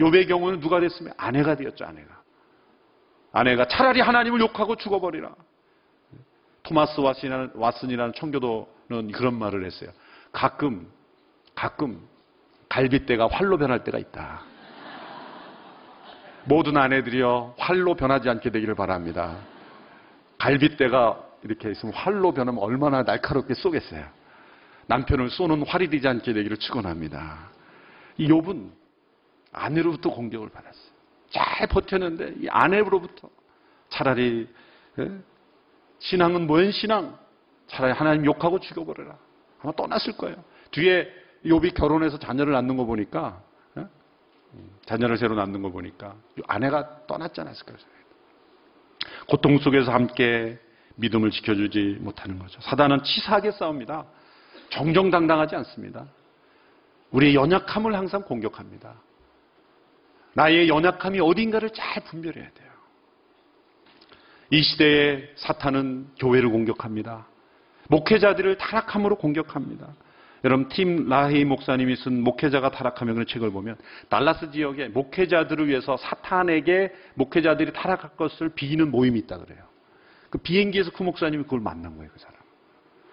요배 0.00 0.26
경우는 0.26 0.58
누가 0.58 0.80
됐으면 0.80 1.12
아내가 1.16 1.54
되었죠, 1.54 1.84
아내가. 1.84 2.20
아내가 3.30 3.68
차라리 3.68 4.00
하나님을 4.00 4.40
욕하고 4.40 4.74
죽어버리라. 4.74 5.32
토마스 6.64 6.96
왓슨이라는, 6.96 7.54
왓슨이라는 7.54 8.14
청교도는 8.16 9.12
그런 9.12 9.38
말을 9.38 9.64
했어요. 9.64 9.90
가끔, 10.32 10.88
가끔 11.54 12.00
갈빗대가 12.68 13.28
활로 13.28 13.58
변할 13.58 13.84
때가 13.84 13.98
있다. 13.98 14.42
모든 16.44 16.76
아내들이여 16.76 17.54
활로 17.58 17.94
변하지 17.94 18.28
않게 18.28 18.50
되기를 18.50 18.74
바랍니다. 18.74 19.36
갈빗대가 20.38 21.22
이렇게 21.42 21.70
있으면 21.70 21.94
활로 21.94 22.32
변하면 22.32 22.62
얼마나 22.62 23.02
날카롭게 23.02 23.54
쏘겠어요. 23.54 24.04
남편을 24.86 25.30
쏘는 25.30 25.66
활이 25.66 25.90
되지 25.90 26.08
않게 26.08 26.32
되기를 26.32 26.56
축원합니다. 26.56 27.50
이 28.16 28.28
욥은 28.28 28.70
아내로부터 29.52 30.10
공격을 30.10 30.48
받았어요. 30.48 30.92
잘 31.30 31.66
버텼는데 31.66 32.34
이 32.40 32.48
아내로부터 32.48 33.28
차라리 33.90 34.48
예? 34.98 35.10
신앙은 35.98 36.46
뭐연 36.46 36.72
신앙? 36.72 37.18
차라리 37.66 37.92
하나님 37.92 38.24
욕하고 38.24 38.58
죽여버려라. 38.60 39.16
아마 39.60 39.72
떠났을 39.72 40.16
거예요. 40.16 40.36
뒤에 40.70 41.08
욥이 41.44 41.74
결혼해서 41.74 42.18
자녀를 42.18 42.52
낳는 42.52 42.76
거 42.76 42.84
보니까 42.84 43.40
예? 43.76 43.86
자녀를 44.86 45.18
새로 45.18 45.34
낳는 45.34 45.62
거 45.62 45.70
보니까 45.70 46.14
아내가 46.46 47.06
떠났지 47.06 47.40
않았을까요? 47.40 47.76
고통 49.28 49.58
속에서 49.58 49.92
함께 49.92 50.58
믿음을 50.96 51.30
지켜주지 51.30 51.98
못하는 52.00 52.38
거죠. 52.38 52.60
사단은 52.60 53.02
치사하게 53.02 53.52
싸웁니다. 53.52 54.04
정정당당하지 54.70 55.56
않습니다. 55.56 56.06
우리의 57.10 57.34
연약함을 57.34 57.94
항상 57.94 58.22
공격합니다. 58.22 58.94
나의 60.34 60.68
연약함이 60.68 61.20
어딘가를 61.20 61.70
잘 61.70 62.04
분별해야 62.04 62.50
돼요. 62.50 62.68
이 64.50 64.62
시대에 64.62 65.32
사탄은 65.36 66.10
교회를 66.18 66.48
공격합니다. 66.50 67.26
목회자들을 67.88 68.56
타락함으로 68.58 69.16
공격합니다. 69.16 69.88
여러분 70.44 70.68
팀 70.68 71.08
라헤이 71.08 71.44
목사님이 71.44 71.96
쓴 71.96 72.22
목회자가 72.22 72.70
타락하면 72.70 73.14
그런 73.14 73.26
책을 73.26 73.50
보면 73.50 73.76
달라스 74.08 74.52
지역에 74.52 74.88
목회자들을 74.88 75.66
위해서 75.66 75.96
사탄에게 75.96 76.92
목회자들이 77.14 77.72
타락할 77.72 78.10
것을 78.16 78.50
비는 78.50 78.90
모임이 78.90 79.18
있다 79.20 79.38
그래요. 79.38 79.58
그 80.30 80.38
비행기에서 80.38 80.92
그 80.92 81.02
목사님이 81.02 81.44
그걸 81.44 81.60
만난 81.60 81.96
거예요, 81.96 82.10
그 82.12 82.18
사람. 82.20 82.36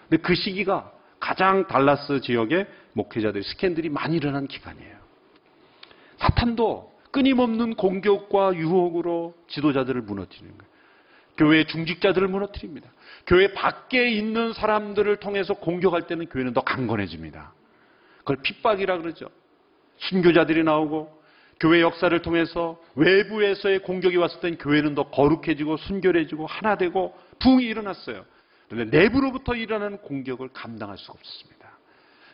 근데 0.07 0.21
그 0.21 0.35
시기가 0.35 0.91
가장 1.19 1.65
달라스 1.67 2.21
지역에 2.21 2.67
목회자들 2.93 3.41
스캔들이 3.43 3.89
많이 3.89 4.17
일어난 4.17 4.47
기간이에요. 4.47 4.95
사탄도 6.17 6.93
끊임없는 7.11 7.75
공격과 7.75 8.55
유혹으로 8.55 9.33
지도자들을 9.47 10.01
무너뜨리는 10.01 10.57
거예요. 10.57 10.74
교회 11.37 11.65
중직자들을 11.65 12.27
무너뜨립니다. 12.27 12.89
교회 13.27 13.53
밖에 13.53 14.09
있는 14.09 14.53
사람들을 14.53 15.17
통해서 15.17 15.53
공격할 15.53 16.07
때는 16.07 16.27
교회는 16.27 16.53
더 16.53 16.61
강건해집니다. 16.61 17.53
그걸 18.19 18.37
핍박이라 18.41 18.99
그러죠. 18.99 19.29
순교자들이 19.97 20.63
나오고 20.63 21.23
교회 21.59 21.81
역사를 21.81 22.21
통해서 22.21 22.81
외부에서의 22.95 23.79
공격이 23.79 24.17
왔을 24.17 24.39
땐 24.41 24.57
교회는 24.57 24.95
더 24.95 25.09
거룩해지고 25.09 25.77
순결해지고 25.77 26.45
하나 26.47 26.75
되고 26.75 27.17
부흥이 27.39 27.63
일어났어요. 27.63 28.25
그런데 28.69 28.97
내부로부터 28.97 29.55
일어나는 29.55 29.97
공격을 29.99 30.49
감당할 30.49 30.97
수가 30.97 31.13
없었습니다. 31.13 31.65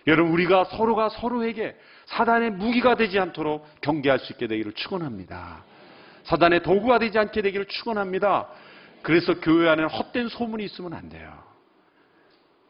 여러분 0.08 0.34
우리가 0.34 0.66
서로가 0.66 1.10
서로에게 1.10 1.78
사단의 2.06 2.52
무기가 2.52 2.96
되지 2.96 3.20
않도록 3.20 3.68
경계할 3.82 4.20
수 4.20 4.34
있게 4.34 4.48
되기를 4.48 4.74
축원합니다. 4.74 5.64
사단의 6.24 6.64
도구가 6.64 7.00
되지 7.00 7.20
않게 7.20 7.42
되기를 7.42 7.66
축원합니다. 7.66 8.48
그래서 9.02 9.40
교회 9.40 9.70
안에 9.70 9.84
헛된 9.84 10.28
소문이 10.30 10.64
있으면 10.66 10.94
안 10.94 11.10
돼요. 11.10 11.32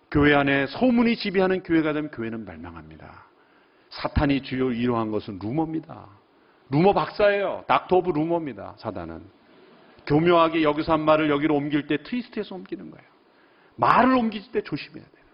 교회 0.09 0.33
안에 0.33 0.67
소문이 0.67 1.15
지배하는 1.15 1.63
교회가 1.63 1.93
되면 1.93 2.11
교회는 2.11 2.45
멸망합니다. 2.45 3.25
사탄이 3.89 4.41
주로 4.43 4.71
이용한 4.71 5.12
것은 5.11 5.39
루머입니다. 5.41 6.07
루머 6.69 6.93
박사예요. 6.93 7.65
doctor 7.67 7.97
of 7.97 8.12
rumor입니다. 8.12 8.75
사단은. 8.77 9.23
교묘하게 10.07 10.63
여기서 10.63 10.93
한 10.93 11.01
말을 11.01 11.29
여기로 11.29 11.55
옮길 11.55 11.87
때 11.87 11.97
트위스트해서 11.97 12.55
옮기는 12.55 12.89
거예요. 12.91 13.05
말을 13.75 14.15
옮길 14.15 14.41
때 14.51 14.61
조심해야 14.61 15.03
돼요. 15.03 15.25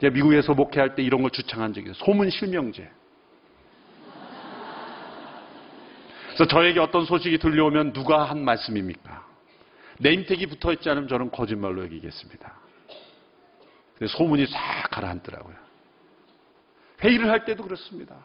제가 0.00 0.14
미국에서 0.14 0.54
목회할 0.54 0.94
때 0.94 1.02
이런 1.02 1.22
걸 1.22 1.30
주창한 1.30 1.72
적이 1.72 1.90
있어요. 1.90 2.04
소문 2.04 2.30
실명제. 2.30 2.88
그래서 6.28 6.46
저에게 6.46 6.78
어떤 6.78 7.04
소식이 7.04 7.38
들려오면 7.38 7.92
누가 7.92 8.24
한 8.24 8.44
말씀입니까? 8.44 9.26
네임택이 10.00 10.46
붙어 10.46 10.72
있지 10.72 10.88
않으면 10.88 11.08
저는 11.08 11.30
거짓말로 11.30 11.82
여기겠습니다. 11.84 12.56
소문이 14.06 14.46
싹 14.46 14.90
가라앉더라고요. 14.90 15.56
회의를 17.02 17.30
할 17.30 17.44
때도 17.44 17.64
그렇습니다. 17.64 18.16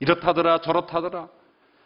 이렇다더라 0.00 0.60
저렇다더라 0.60 1.28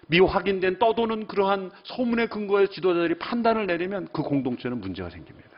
미확인된 0.09 0.78
떠도는 0.78 1.26
그러한 1.26 1.70
소문의 1.85 2.28
근거에 2.28 2.66
지도자들이 2.66 3.18
판단을 3.18 3.66
내리면 3.66 4.09
그 4.12 4.22
공동체는 4.22 4.81
문제가 4.81 5.11
생깁니다. 5.11 5.50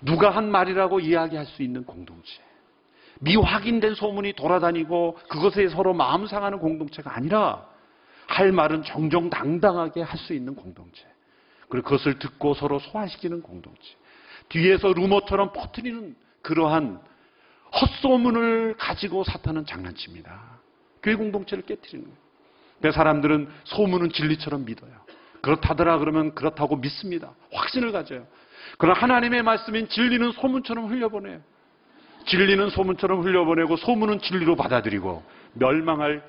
누가 0.00 0.30
한 0.30 0.50
말이라고 0.50 1.00
이야기할 1.00 1.46
수 1.46 1.62
있는 1.62 1.84
공동체. 1.84 2.42
미확인된 3.20 3.94
소문이 3.94 4.34
돌아다니고 4.34 5.18
그것에 5.28 5.68
서로 5.68 5.94
마음 5.94 6.26
상하는 6.26 6.58
공동체가 6.58 7.14
아니라 7.14 7.66
할 8.26 8.52
말은 8.52 8.82
정정당당하게 8.82 10.02
할 10.02 10.18
수 10.18 10.34
있는 10.34 10.54
공동체. 10.54 11.13
그리고 11.74 11.86
그것을 11.86 12.20
듣고 12.20 12.54
서로 12.54 12.78
소화시키는 12.78 13.42
공동체. 13.42 13.80
뒤에서 14.48 14.92
루머처럼 14.92 15.52
퍼뜨리는 15.52 16.14
그러한 16.40 17.00
헛소문을 17.80 18.76
가지고 18.78 19.24
사탄은 19.24 19.66
장난칩니다. 19.66 20.40
교회 21.02 21.16
공동체를 21.16 21.64
깨뜨리는 21.64 22.04
거예요. 22.04 22.18
그 22.80 22.92
사람들은 22.92 23.48
소문은 23.64 24.10
진리처럼 24.10 24.66
믿어요. 24.66 24.92
그렇다더라 25.42 25.98
그러면 25.98 26.36
그렇다고 26.36 26.76
믿습니다. 26.76 27.32
확신을 27.52 27.90
가져요. 27.90 28.24
그러나 28.78 29.00
하나님의 29.00 29.42
말씀인 29.42 29.88
진리는 29.88 30.30
소문처럼 30.30 30.86
흘려보내요. 30.86 31.40
진리는 32.26 32.70
소문처럼 32.70 33.22
흘려보내고 33.22 33.78
소문은 33.78 34.20
진리로 34.20 34.54
받아들이고 34.54 35.24
멸망할 35.54 36.22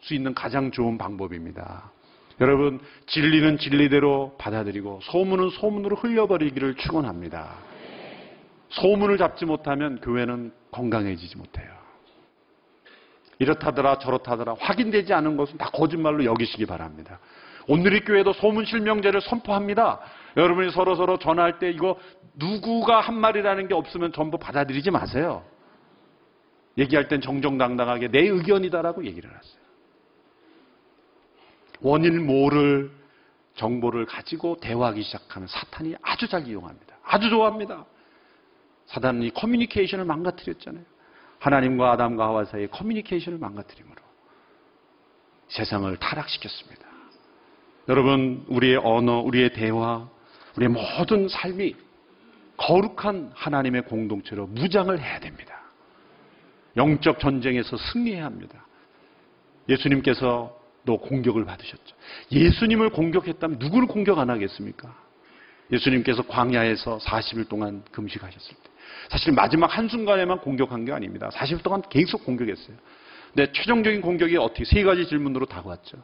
수 0.00 0.14
있는 0.14 0.34
가장 0.34 0.72
좋은 0.72 0.98
방법입니다. 0.98 1.92
여러분 2.40 2.80
진리는 3.06 3.58
진리대로 3.58 4.36
받아들이고 4.38 5.00
소문은 5.02 5.50
소문으로 5.50 5.96
흘려버리기를 5.96 6.76
축원합니다. 6.76 7.56
소문을 8.70 9.18
잡지 9.18 9.44
못하면 9.44 10.00
교회는 10.00 10.52
건강해지지 10.70 11.36
못해요. 11.36 11.78
이렇다더라 13.40 13.98
저렇다더라 13.98 14.56
확인되지 14.58 15.12
않은 15.14 15.36
것은 15.36 15.58
다 15.58 15.70
거짓말로 15.72 16.24
여기시기 16.24 16.66
바랍니다. 16.66 17.18
오늘의 17.68 18.00
교회도 18.00 18.32
소문 18.34 18.64
실명제를 18.64 19.20
선포합니다. 19.20 20.00
여러분이 20.36 20.70
서로 20.70 20.96
서로 20.96 21.18
전화할 21.18 21.58
때 21.58 21.70
이거 21.70 21.98
누구가 22.34 23.00
한 23.00 23.14
말이라는 23.18 23.68
게 23.68 23.74
없으면 23.74 24.12
전부 24.12 24.38
받아들이지 24.38 24.90
마세요. 24.90 25.44
얘기할 26.78 27.08
땐 27.08 27.20
정정당당하게 27.20 28.08
내 28.08 28.20
의견이다라고 28.20 29.04
얘기를 29.04 29.28
하세요. 29.28 29.57
원인 31.80 32.26
모를 32.26 32.90
정보를 33.54 34.06
가지고 34.06 34.56
대화하기 34.60 35.02
시작하면 35.02 35.48
사탄이 35.48 35.96
아주 36.02 36.28
잘 36.28 36.46
이용합니다. 36.46 36.96
아주 37.04 37.28
좋아합니다. 37.28 37.84
사단은 38.86 39.22
이 39.22 39.30
커뮤니케이션을 39.30 40.04
망가뜨렸잖아요. 40.04 40.84
하나님과 41.40 41.92
아담과 41.92 42.24
하와 42.24 42.44
사이의 42.46 42.68
커뮤니케이션을 42.68 43.38
망가뜨림으로 43.38 44.02
세상을 45.48 45.96
타락시켰습니다. 45.96 46.86
여러분, 47.88 48.44
우리의 48.48 48.76
언어, 48.76 49.20
우리의 49.20 49.52
대화, 49.54 50.08
우리의 50.56 50.70
모든 50.70 51.28
삶이 51.28 51.74
거룩한 52.56 53.32
하나님의 53.34 53.82
공동체로 53.82 54.46
무장을 54.48 54.98
해야 55.00 55.20
됩니다. 55.20 55.62
영적 56.76 57.18
전쟁에서 57.18 57.76
승리해야 57.76 58.24
합니다. 58.24 58.66
예수님께서 59.68 60.57
또 60.84 60.98
공격을 60.98 61.44
받으셨죠. 61.44 61.96
예수님을 62.32 62.90
공격했다면 62.90 63.58
누구를 63.58 63.88
공격 63.88 64.18
안 64.18 64.30
하겠습니까? 64.30 64.94
예수님께서 65.70 66.22
광야에서 66.22 66.98
40일 66.98 67.48
동안 67.48 67.82
금식하셨을 67.92 68.56
때 68.56 68.70
사실 69.10 69.32
마지막 69.32 69.76
한순간에만 69.76 70.40
공격한 70.40 70.84
게 70.84 70.92
아닙니다. 70.92 71.28
40일 71.32 71.62
동안 71.62 71.82
계속 71.88 72.24
공격했어요. 72.24 72.76
근데 73.34 73.52
최종적인 73.52 74.00
공격이 74.00 74.36
어떻게 74.38 74.64
세 74.64 74.82
가지 74.82 75.06
질문으로 75.06 75.46
다가왔죠. 75.46 75.98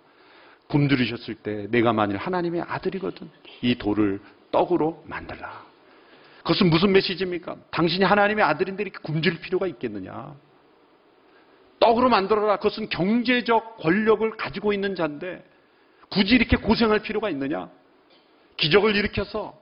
굶주리셨을 0.68 1.36
때 1.36 1.66
내가 1.70 1.92
만일 1.92 2.16
하나님의 2.16 2.62
아들이거든 2.62 3.30
이 3.62 3.76
돌을 3.76 4.20
떡으로 4.50 5.04
만들라. 5.06 5.64
그것은 6.38 6.68
무슨 6.68 6.92
메시지입니까? 6.92 7.56
당신이 7.70 8.04
하나님의 8.04 8.44
아들인데 8.44 8.82
이렇게 8.82 8.98
굶주릴 9.02 9.40
필요가 9.40 9.66
있겠느냐? 9.66 10.34
떡으로 11.84 12.08
만들어라. 12.08 12.56
그것은 12.56 12.88
경제적 12.88 13.76
권력을 13.76 14.28
가지고 14.38 14.72
있는 14.72 14.94
자인데 14.94 15.44
굳이 16.08 16.34
이렇게 16.34 16.56
고생할 16.56 17.00
필요가 17.00 17.28
있느냐? 17.28 17.68
기적을 18.56 18.96
일으켜서 18.96 19.54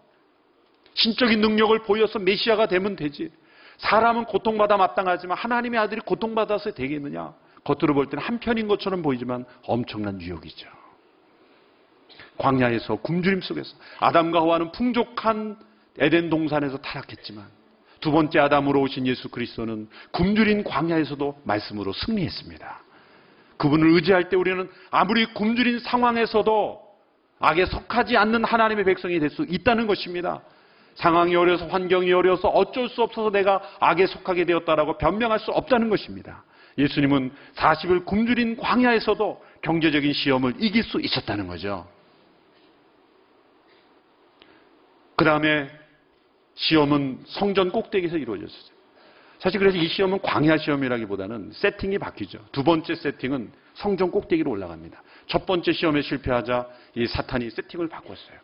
신적인 0.94 1.40
능력을 1.40 1.76
보여서 1.80 2.20
메시아가 2.20 2.66
되면 2.66 2.94
되지. 2.94 3.32
사람은 3.78 4.26
고통받아 4.26 4.76
마땅하지만 4.76 5.36
하나님의 5.36 5.80
아들이 5.80 6.00
고통받아서 6.00 6.72
되겠느냐? 6.72 7.34
겉으로 7.64 7.94
볼 7.94 8.06
때는 8.06 8.22
한편인 8.22 8.68
것처럼 8.68 9.02
보이지만 9.02 9.44
엄청난 9.66 10.20
유혹이죠. 10.20 10.68
광야에서 12.38 12.96
굶주림 12.96 13.40
속에서 13.40 13.74
아담과 13.98 14.40
하와는 14.42 14.70
풍족한 14.72 15.58
에덴 15.98 16.30
동산에서 16.30 16.78
타락했지만 16.78 17.46
두 18.02 18.10
번째 18.10 18.40
아담으로 18.40 18.82
오신 18.82 19.06
예수 19.06 19.30
그리스도는 19.30 19.88
굶주린 20.10 20.64
광야에서도 20.64 21.40
말씀으로 21.44 21.92
승리했습니다. 21.94 22.82
그분을 23.56 23.94
의지할 23.94 24.28
때 24.28 24.36
우리는 24.36 24.68
아무리 24.90 25.24
굶주린 25.32 25.78
상황에서도 25.78 26.82
악에 27.38 27.64
속하지 27.66 28.16
않는 28.16 28.44
하나님의 28.44 28.84
백성이 28.84 29.18
될 29.18 29.30
수 29.30 29.46
있다는 29.48 29.86
것입니다. 29.86 30.42
상황이 30.96 31.34
어려서 31.36 31.66
환경이 31.68 32.12
어려서 32.12 32.48
어쩔 32.48 32.88
수 32.88 33.02
없어서 33.02 33.30
내가 33.30 33.62
악에 33.80 34.06
속하게 34.06 34.44
되었다라고 34.44 34.98
변명할 34.98 35.38
수 35.38 35.52
없다는 35.52 35.88
것입니다. 35.88 36.44
예수님은 36.78 37.32
40을 37.54 38.04
굶주린 38.04 38.56
광야에서도 38.56 39.44
경제적인 39.62 40.12
시험을 40.12 40.54
이길 40.58 40.82
수 40.82 41.00
있었다는 41.00 41.46
거죠. 41.46 41.86
그 45.14 45.24
다음에 45.24 45.70
시험은 46.54 47.20
성전 47.26 47.70
꼭대기에서 47.70 48.16
이루어졌어요. 48.16 48.72
사실 49.38 49.58
그래서 49.58 49.76
이 49.76 49.88
시험은 49.88 50.20
광야 50.22 50.56
시험이라기보다는 50.58 51.50
세팅이 51.52 51.98
바뀌죠. 51.98 52.38
두 52.52 52.62
번째 52.62 52.94
세팅은 52.94 53.50
성전 53.74 54.10
꼭대기로 54.10 54.50
올라갑니다. 54.50 55.02
첫 55.26 55.46
번째 55.46 55.72
시험에 55.72 56.02
실패하자 56.02 56.68
이 56.94 57.06
사탄이 57.06 57.50
세팅을 57.50 57.88
바꿨어요. 57.88 58.38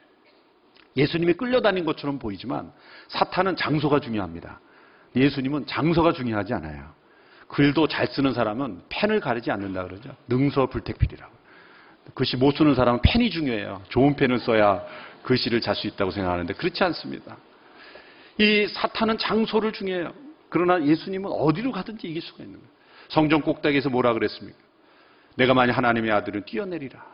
예수님이 0.96 1.34
끌려다닌 1.34 1.84
것처럼 1.84 2.18
보이지만 2.18 2.72
사탄은 3.08 3.54
장소가 3.56 4.00
중요합니다. 4.00 4.60
예수님은 5.14 5.66
장소가 5.66 6.12
중요하지 6.12 6.54
않아요. 6.54 6.92
글도 7.46 7.88
잘 7.88 8.08
쓰는 8.08 8.34
사람은 8.34 8.82
펜을 8.88 9.20
가리지 9.20 9.50
않는다 9.50 9.84
그러죠. 9.84 10.14
능서불택필이라고. 10.28 11.32
글씨 12.14 12.36
못 12.36 12.56
쓰는 12.56 12.74
사람은 12.74 13.00
펜이 13.02 13.30
중요해요. 13.30 13.82
좋은 13.88 14.16
펜을 14.16 14.38
써야 14.40 14.84
글씨를 15.22 15.60
잘 15.60 15.74
수 15.74 15.86
있다고 15.86 16.10
생각하는데 16.10 16.54
그렇지 16.54 16.82
않습니다. 16.84 17.36
이 18.38 18.66
사탄은 18.68 19.18
장소를 19.18 19.72
중요해요. 19.72 20.12
그러나 20.48 20.82
예수님은 20.84 21.30
어디로 21.30 21.72
가든지 21.72 22.06
이길 22.08 22.22
수가 22.22 22.44
있는 22.44 22.58
거예요. 22.58 22.72
성전 23.08 23.42
꼭대기에서 23.42 23.90
뭐라 23.90 24.12
그랬습니까? 24.12 24.58
내가 25.36 25.54
만약 25.54 25.76
하나님의 25.76 26.10
아들은 26.12 26.44
뛰어내리라. 26.44 27.04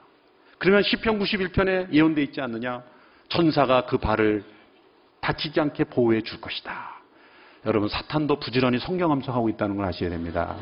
그러면 0.58 0.82
시편 0.82 1.18
91편에 1.18 1.92
예언되어 1.92 2.24
있지 2.24 2.40
않느냐? 2.40 2.82
천사가 3.28 3.86
그 3.86 3.98
발을 3.98 4.44
다치지 5.20 5.58
않게 5.60 5.84
보호해 5.84 6.20
줄 6.22 6.40
것이다. 6.40 6.94
여러분 7.66 7.88
사탄도 7.88 8.38
부지런히 8.40 8.78
성경 8.78 9.10
암송하고 9.10 9.48
있다는 9.50 9.76
걸 9.76 9.86
아셔야 9.86 10.10
됩니다. 10.10 10.56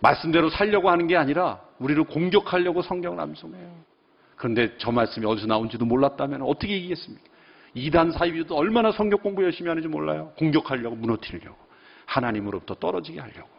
말씀대로 0.00 0.50
살려고 0.50 0.90
하는 0.90 1.08
게 1.08 1.16
아니라 1.16 1.60
우리를 1.78 2.02
공격하려고 2.04 2.82
성경을 2.82 3.18
암송해요. 3.20 3.96
그런데 4.36 4.76
저 4.78 4.92
말씀이 4.92 5.26
어디서 5.26 5.46
나온지도 5.46 5.84
몰랐다면 5.84 6.42
어떻게 6.42 6.76
이기겠습니까? 6.76 7.35
이단 7.76 8.10
사이비도 8.10 8.56
얼마나 8.56 8.90
성경 8.90 9.20
공부 9.20 9.44
열심히 9.44 9.68
하는지 9.68 9.86
몰라요. 9.86 10.32
공격하려고 10.38 10.96
무너뜨리려고 10.96 11.58
하나님으로부터 12.06 12.74
떨어지게 12.76 13.20
하려고. 13.20 13.50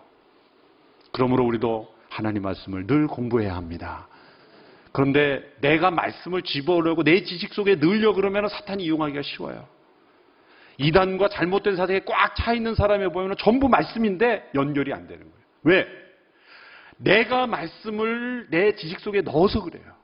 그러므로 1.12 1.46
우리도 1.46 1.94
하나님 2.10 2.42
말씀을 2.42 2.88
늘 2.88 3.06
공부해야 3.06 3.56
합니다. 3.56 4.08
그런데 4.92 5.44
내가 5.62 5.92
말씀을 5.92 6.42
집어오려고 6.42 7.04
내 7.04 7.24
지식 7.24 7.54
속에 7.54 7.76
넣으려 7.76 8.14
그러면 8.14 8.48
사탄이 8.50 8.84
이용하기가 8.86 9.22
쉬워요. 9.22 9.68
이단과 10.80 11.30
잘못된 11.30 11.76
사상에 11.76 12.00
꽉 12.06 12.36
차 12.36 12.54
있는 12.54 12.74
사람에 12.74 13.10
보면 13.10 13.36
전부 13.38 13.70
말씀인데 13.70 14.50
연결이 14.56 14.94
안 14.94 15.08
되는 15.08 15.26
거예요. 15.26 15.46
왜? 15.64 15.88
내가 16.98 17.46
말씀을 17.46 18.48
내 18.50 18.76
지식 18.76 19.00
속에 19.00 19.22
넣어서 19.22 19.62
그래요. 19.62 19.97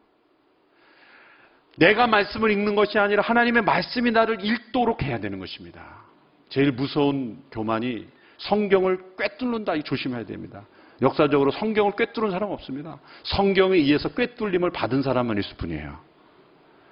내가 1.78 2.08
말씀을 2.08 2.52
읽는 2.52 2.76
것이 2.76 3.00
아니라 3.00 3.24
하나님의 3.24 3.64
말씀이 3.64 4.12
나를 4.12 4.46
읽도록 4.46 5.04
해야 5.04 5.20
되는 5.20 5.40
것입니다. 5.40 6.04
제일 6.50 6.72
무서운 6.72 7.44
교만이 7.52 8.08
성경을 8.38 9.16
꿰뚫는다. 9.18 9.76
이 9.76 9.84
조심해야 9.84 10.26
됩니다. 10.26 10.66
역사적으로 11.02 11.52
성경을 11.52 11.94
꿰뚫은 11.96 12.32
사람 12.32 12.52
없습니다. 12.52 13.00
성경에 13.24 13.78
의해서 13.78 14.10
꿰뚫림을 14.10 14.72
받은 14.72 15.02
사람만 15.02 15.38
있을 15.40 15.58
뿐이에요. 15.58 16.00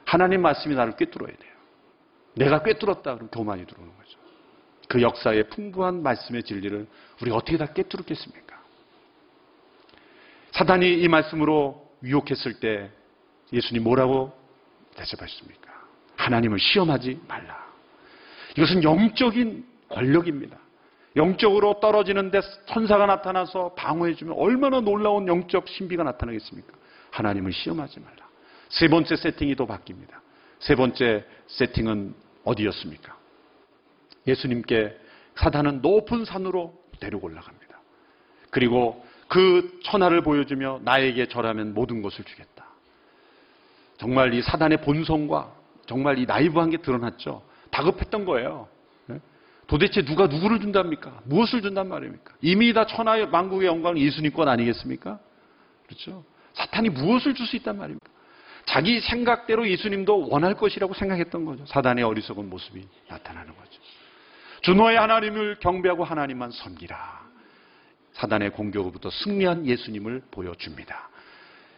하나님 0.05 0.41
말씀이 0.41 0.75
나를 0.75 0.95
꿰뚫어야 0.95 1.36
돼요. 1.36 1.51
내가 2.36 2.63
꿰뚫었다 2.63 3.13
그러면 3.13 3.29
교만이 3.29 3.65
들어오는 3.65 3.95
거죠. 3.95 4.17
그 4.88 5.01
역사의 5.01 5.49
풍부한 5.49 6.01
말씀의 6.01 6.43
진리를 6.43 6.88
우리가 7.21 7.38
어떻게 7.38 7.57
다 7.57 7.67
꿰뚫었겠습니까? 7.67 8.59
사단이 10.51 11.01
이 11.01 11.07
말씀으로 11.07 11.89
유혹했을 12.03 12.59
때 12.59 12.89
예수님 13.53 13.84
뭐라고 13.84 14.40
대접하셨습니까? 15.02 15.72
하나님을 16.16 16.60
시험하지 16.60 17.22
말라. 17.28 17.66
이것은 18.58 18.84
영적인 18.84 19.66
권력입니다. 19.89 20.58
영적으로 21.16 21.80
떨어지는데 21.80 22.41
천사가 22.68 23.06
나타나서 23.06 23.74
방어해주면 23.76 24.36
얼마나 24.38 24.80
놀라운 24.80 25.28
영적 25.28 25.68
신비가 25.68 26.04
나타나겠습니까? 26.04 26.74
하나님을 27.12 27.52
시험하지 27.52 27.99
말라. 27.99 28.18
세 28.70 28.88
번째 28.88 29.16
세팅이 29.16 29.56
또 29.56 29.68
바뀝니다. 29.68 30.20
세 30.60 30.76
번째 30.76 31.26
세팅은 31.47 32.16
어디였습니까? 32.45 33.18
예수님께 34.28 34.97
사단은 35.36 35.82
높은 35.82 36.24
산으로 36.24 36.74
데리고 36.99 37.26
올라갑니다. 37.28 37.82
그리고 38.52 39.06
그 39.28 39.80
천하를 39.84 40.22
보여주며 40.22 40.82
나에게 40.84 41.28
절하면 41.28 41.74
모든 41.74 42.02
것을 42.02 42.24
주겠다. 42.24 42.51
정말 44.02 44.34
이 44.34 44.41
사단의 44.41 44.82
본성과 44.82 45.54
정말 45.86 46.18
이 46.18 46.26
나이브한 46.26 46.72
게 46.72 46.78
드러났죠. 46.78 47.43
다급했던 47.70 48.26
거예요. 48.26 48.68
네? 49.06 49.20
도대체 49.68 50.02
누가 50.02 50.26
누구를 50.26 50.60
준답니까? 50.60 51.22
무엇을 51.26 51.62
준단 51.62 51.88
말입니까? 51.88 52.34
이미 52.41 52.74
다 52.74 52.88
천하의 52.88 53.30
만국의 53.30 53.68
영광은 53.68 53.99
예수님 53.99 54.34
것 54.34 54.47
아니겠습니까? 54.47 55.20
그렇죠? 55.86 56.24
사탄이 56.54 56.89
무엇을 56.89 57.36
줄 57.36 57.45
수 57.45 57.56
있단 57.58 57.78
말입니까? 57.78 58.10
자기 58.66 58.99
생각대로 59.02 59.70
예수님도 59.70 60.30
원할 60.30 60.56
것이라고 60.56 60.95
생각했던 60.95 61.45
거죠. 61.45 61.64
사단의 61.68 62.04
어리석은 62.04 62.49
모습이 62.49 62.84
나타나는 63.08 63.56
거죠. 63.56 63.82
주노의 64.62 64.97
하나님을 64.97 65.58
경배하고 65.60 66.06
하나님만 66.06 66.49
섬기라. 66.49 67.22
사단의 68.14 68.49
공격으로부터 68.54 69.12
승리한 69.12 69.68
예수님을 69.68 70.24
보여줍니다. 70.32 71.11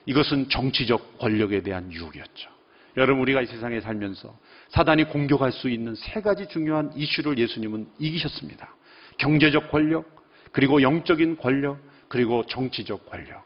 이것은 0.05 0.49
정치적 0.49 1.19
권력에 1.19 1.61
대한 1.61 1.91
유혹이었죠. 1.91 2.49
여러분 2.97 3.21
우리가 3.21 3.41
이 3.41 3.45
세상에 3.47 3.79
살면서 3.81 4.37
사단이 4.69 5.05
공격할 5.05 5.51
수 5.51 5.69
있는 5.69 5.95
세 5.95 6.21
가지 6.21 6.47
중요한 6.47 6.91
이슈를 6.95 7.37
예수님은 7.37 7.87
이기셨습니다. 7.99 8.75
경제적 9.17 9.71
권력, 9.71 10.05
그리고 10.51 10.81
영적인 10.81 11.37
권력, 11.37 11.79
그리고 12.07 12.45
정치적 12.45 13.09
권력. 13.09 13.43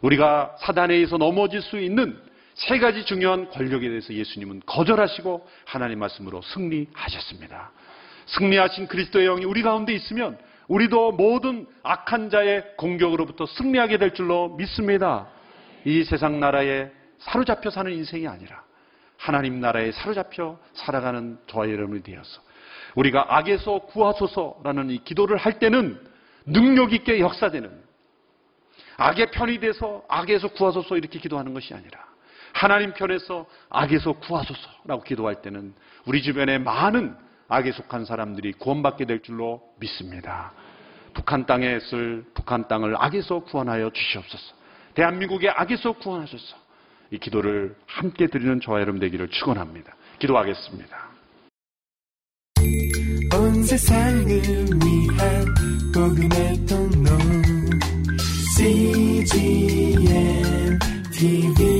우리가 0.00 0.56
사단에 0.60 0.94
의해서 0.94 1.18
넘어질 1.18 1.60
수 1.60 1.78
있는 1.78 2.18
세 2.54 2.78
가지 2.78 3.04
중요한 3.04 3.50
권력에 3.50 3.88
대해서 3.88 4.14
예수님은 4.14 4.62
거절하시고 4.66 5.46
하나님 5.66 5.98
말씀으로 5.98 6.40
승리하셨습니다. 6.42 7.72
승리하신 8.26 8.86
그리스도의 8.86 9.26
영이 9.26 9.44
우리 9.44 9.62
가운데 9.62 9.92
있으면 9.92 10.38
우리도 10.68 11.12
모든 11.12 11.66
악한 11.82 12.30
자의 12.30 12.64
공격으로부터 12.76 13.46
승리하게 13.46 13.98
될 13.98 14.14
줄로 14.14 14.54
믿습니다. 14.56 15.28
이 15.84 16.04
세상 16.04 16.40
나라에 16.40 16.90
사로잡혀 17.18 17.70
사는 17.70 17.92
인생이 17.92 18.26
아니라 18.26 18.62
하나님 19.16 19.60
나라에 19.60 19.92
사로잡혀 19.92 20.58
살아가는 20.72 21.38
저와 21.46 21.70
여러분이 21.70 22.02
되어서 22.02 22.42
우리가 22.94 23.36
악에서 23.36 23.80
구하소서라는 23.80 24.90
이 24.90 25.04
기도를 25.04 25.36
할 25.36 25.58
때는 25.58 26.00
능력 26.46 26.92
있게 26.92 27.20
역사되는 27.20 27.70
악의 28.96 29.30
편이 29.30 29.60
돼서 29.60 30.04
악에서 30.08 30.48
구하소서 30.48 30.96
이렇게 30.96 31.18
기도하는 31.18 31.54
것이 31.54 31.72
아니라 31.74 32.04
하나님 32.52 32.92
편에서 32.92 33.46
악에서 33.68 34.12
구하소서라고 34.14 35.02
기도할 35.04 35.40
때는 35.42 35.74
우리 36.04 36.22
주변에 36.22 36.58
많은 36.58 37.16
악에 37.48 37.72
속한 37.72 38.04
사람들이 38.04 38.52
구원받게 38.54 39.06
될 39.06 39.22
줄로 39.22 39.62
믿습니다. 39.78 40.52
북한 41.14 41.46
땅에 41.46 41.76
있을 41.76 42.24
북한 42.34 42.68
땅을 42.68 42.96
악에서 42.96 43.40
구원하여 43.40 43.90
주시옵소서. 43.90 44.59
대한민국의 45.00 45.48
악에서 45.50 45.92
구원하소서. 45.92 46.56
이 47.10 47.18
기도를 47.18 47.74
함께 47.86 48.26
드리는 48.26 48.60
저와 48.60 48.80
여러분 48.82 49.00
되기를 49.00 49.28
축원합니다. 49.30 49.96
기도하겠습니다. 50.18 51.10
온 53.34 53.62
세상을 53.62 54.26
위한 54.26 55.46
복음의 55.94 56.66
통로 56.66 57.18
CGM 58.58 59.98
TV 61.12 61.79